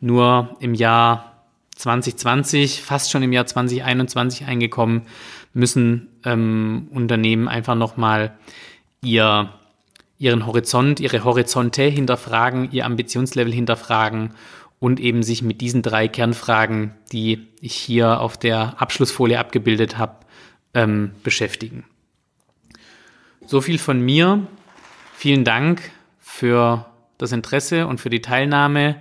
Nur 0.00 0.56
im 0.60 0.74
Jahr 0.74 1.42
2020, 1.74 2.80
fast 2.80 3.10
schon 3.10 3.24
im 3.24 3.32
Jahr 3.32 3.46
2021 3.46 4.46
eingekommen, 4.46 5.02
müssen 5.52 6.08
ähm, 6.24 6.88
Unternehmen 6.92 7.48
einfach 7.48 7.74
nochmal 7.74 8.36
ihr 9.02 9.50
ihren 10.18 10.46
Horizont, 10.46 10.98
ihre 11.00 11.24
Horizonte 11.24 11.82
hinterfragen, 11.82 12.70
ihr 12.72 12.86
Ambitionslevel 12.86 13.52
hinterfragen 13.52 14.30
und 14.78 15.00
eben 15.00 15.22
sich 15.22 15.42
mit 15.42 15.60
diesen 15.60 15.82
drei 15.82 16.08
Kernfragen, 16.08 16.94
die 17.12 17.48
ich 17.60 17.74
hier 17.74 18.20
auf 18.20 18.36
der 18.36 18.80
Abschlussfolie 18.80 19.38
abgebildet 19.38 19.98
habe, 19.98 20.16
ähm, 20.74 21.12
beschäftigen. 21.22 21.84
So 23.46 23.60
viel 23.60 23.78
von 23.78 24.00
mir. 24.00 24.46
Vielen 25.14 25.44
Dank 25.44 25.90
für 26.18 26.86
das 27.16 27.32
Interesse 27.32 27.86
und 27.86 28.00
für 28.00 28.10
die 28.10 28.20
Teilnahme. 28.20 29.00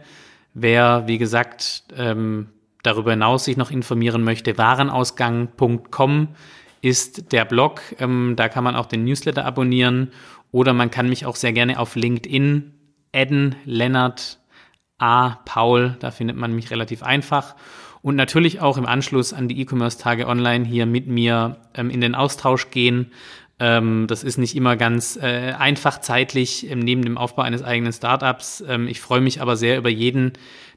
Wer, 0.54 1.04
wie 1.08 1.18
gesagt, 1.18 1.84
ähm, 1.98 2.48
darüber 2.84 3.12
hinaus 3.12 3.46
sich 3.46 3.58
noch 3.58 3.72
informieren 3.72 4.24
möchte, 4.24 4.58
warenausgang.com 4.58 6.30
ist 6.82 7.32
der 7.34 7.44
Blog. 7.44 7.82
Ähm, 8.00 8.36
da 8.38 8.48
kann 8.48 8.64
man 8.64 8.76
auch 8.76 8.86
den 8.86 9.04
Newsletter 9.04 9.44
abonnieren 9.44 10.12
oder 10.52 10.72
man 10.72 10.92
kann 10.92 11.10
mich 11.10 11.26
auch 11.26 11.36
sehr 11.36 11.52
gerne 11.52 11.80
auf 11.80 11.96
LinkedIn 11.96 12.72
adden, 13.14 13.56
Lennart 13.66 14.40
A. 14.98 15.42
Paul, 15.46 15.98
da 16.00 16.12
findet 16.12 16.38
man 16.38 16.54
mich 16.54 16.72
relativ 16.72 17.04
einfach. 17.04 17.56
Und 18.02 18.16
natürlich 18.16 18.62
auch 18.62 18.78
im 18.78 18.86
Anschluss 18.86 19.34
an 19.34 19.48
die 19.48 19.60
E-Commerce-Tage 19.62 20.28
online 20.28 20.66
hier 20.66 20.86
mit 20.86 21.08
mir 21.08 21.58
ähm, 21.74 21.90
in 21.90 22.02
den 22.02 22.14
Austausch 22.14 22.70
gehen. 22.70 23.12
Ähm, 23.60 24.06
das 24.08 24.24
ist 24.24 24.38
nicht 24.38 24.56
immer 24.56 24.76
ganz 24.76 25.18
äh, 25.18 25.54
einfach 25.58 26.02
zeitlich 26.02 26.70
ähm, 26.70 26.80
neben 26.80 27.04
dem 27.04 27.18
Aufbau 27.18 27.42
eines 27.42 27.64
eigenen 27.64 27.94
Startups. 27.94 28.64
Ähm, 28.68 28.88
ich 28.88 29.02
freue 29.02 29.22
mich 29.22 29.42
aber 29.42 29.56
sehr 29.56 29.78
über 29.78 29.90
jeden, 29.90 30.34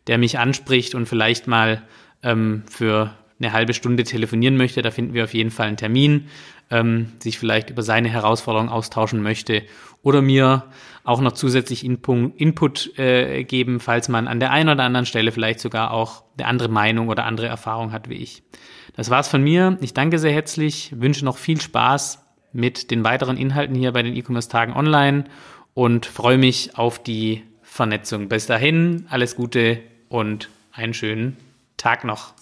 der 0.07 0.17
mich 0.17 0.39
anspricht 0.39 0.95
und 0.95 1.07
vielleicht 1.07 1.49
mal 1.49 1.83
ähm, 2.23 2.63
für 2.71 3.15
eine 3.41 3.53
halbe 3.53 3.75
Stunde 3.75 4.05
telefonieren 4.05 4.57
möchte. 4.57 4.81
Da 4.83 4.91
finden 4.91 5.15
wir 5.15 5.25
auf 5.25 5.35
jeden 5.35 5.51
Fall 5.51 5.69
einen 5.69 5.77
Termin, 5.77 6.29
ähm, 6.71 7.13
sich 7.19 7.39
vielleicht 7.39 7.71
über 7.71 7.83
seine 7.83 8.09
Herausforderungen 8.09 8.71
austauschen 8.71 9.23
möchte 9.23 9.65
oder 10.03 10.23
mir 10.23 10.65
auch 11.09 11.21
noch 11.21 11.33
zusätzlich 11.33 11.85
Input, 11.85 12.37
Input 12.37 12.99
äh, 12.99 13.43
geben, 13.45 13.81
falls 13.81 14.09
man 14.09 14.29
an 14.29 14.41
der 14.41 14.51
einen 14.51 14.69
oder 14.69 14.85
anderen 14.85 15.07
Stelle 15.07 15.33
vielleicht 15.33 15.59
sogar 15.59 15.93
auch 15.93 16.23
eine 16.37 16.47
andere 16.47 16.69
Meinung 16.69 17.09
oder 17.09 17.25
andere 17.25 17.47
Erfahrung 17.47 17.93
hat 17.93 18.09
wie 18.09 18.15
ich. 18.15 18.43
Das 18.95 19.09
war's 19.09 19.29
von 19.29 19.43
mir. 19.43 19.79
Ich 19.81 19.95
danke 19.95 20.19
sehr 20.19 20.33
herzlich, 20.33 20.93
wünsche 21.01 21.25
noch 21.25 21.39
viel 21.39 21.61
Spaß 21.61 22.25
mit 22.53 22.91
den 22.91 23.05
weiteren 23.05 23.37
Inhalten 23.37 23.75
hier 23.75 23.93
bei 23.93 24.03
den 24.03 24.15
E-Commerce-Tagen 24.17 24.75
online 24.75 25.25
und 25.73 26.05
freue 26.05 26.39
mich 26.39 26.77
auf 26.77 27.03
die 27.03 27.43
Vernetzung. 27.63 28.29
Bis 28.29 28.47
dahin, 28.47 29.07
alles 29.09 29.35
Gute 29.35 29.81
und 30.09 30.51
einen 30.73 30.95
schönen 30.95 31.37
Tag 31.77 32.05
noch. 32.05 32.35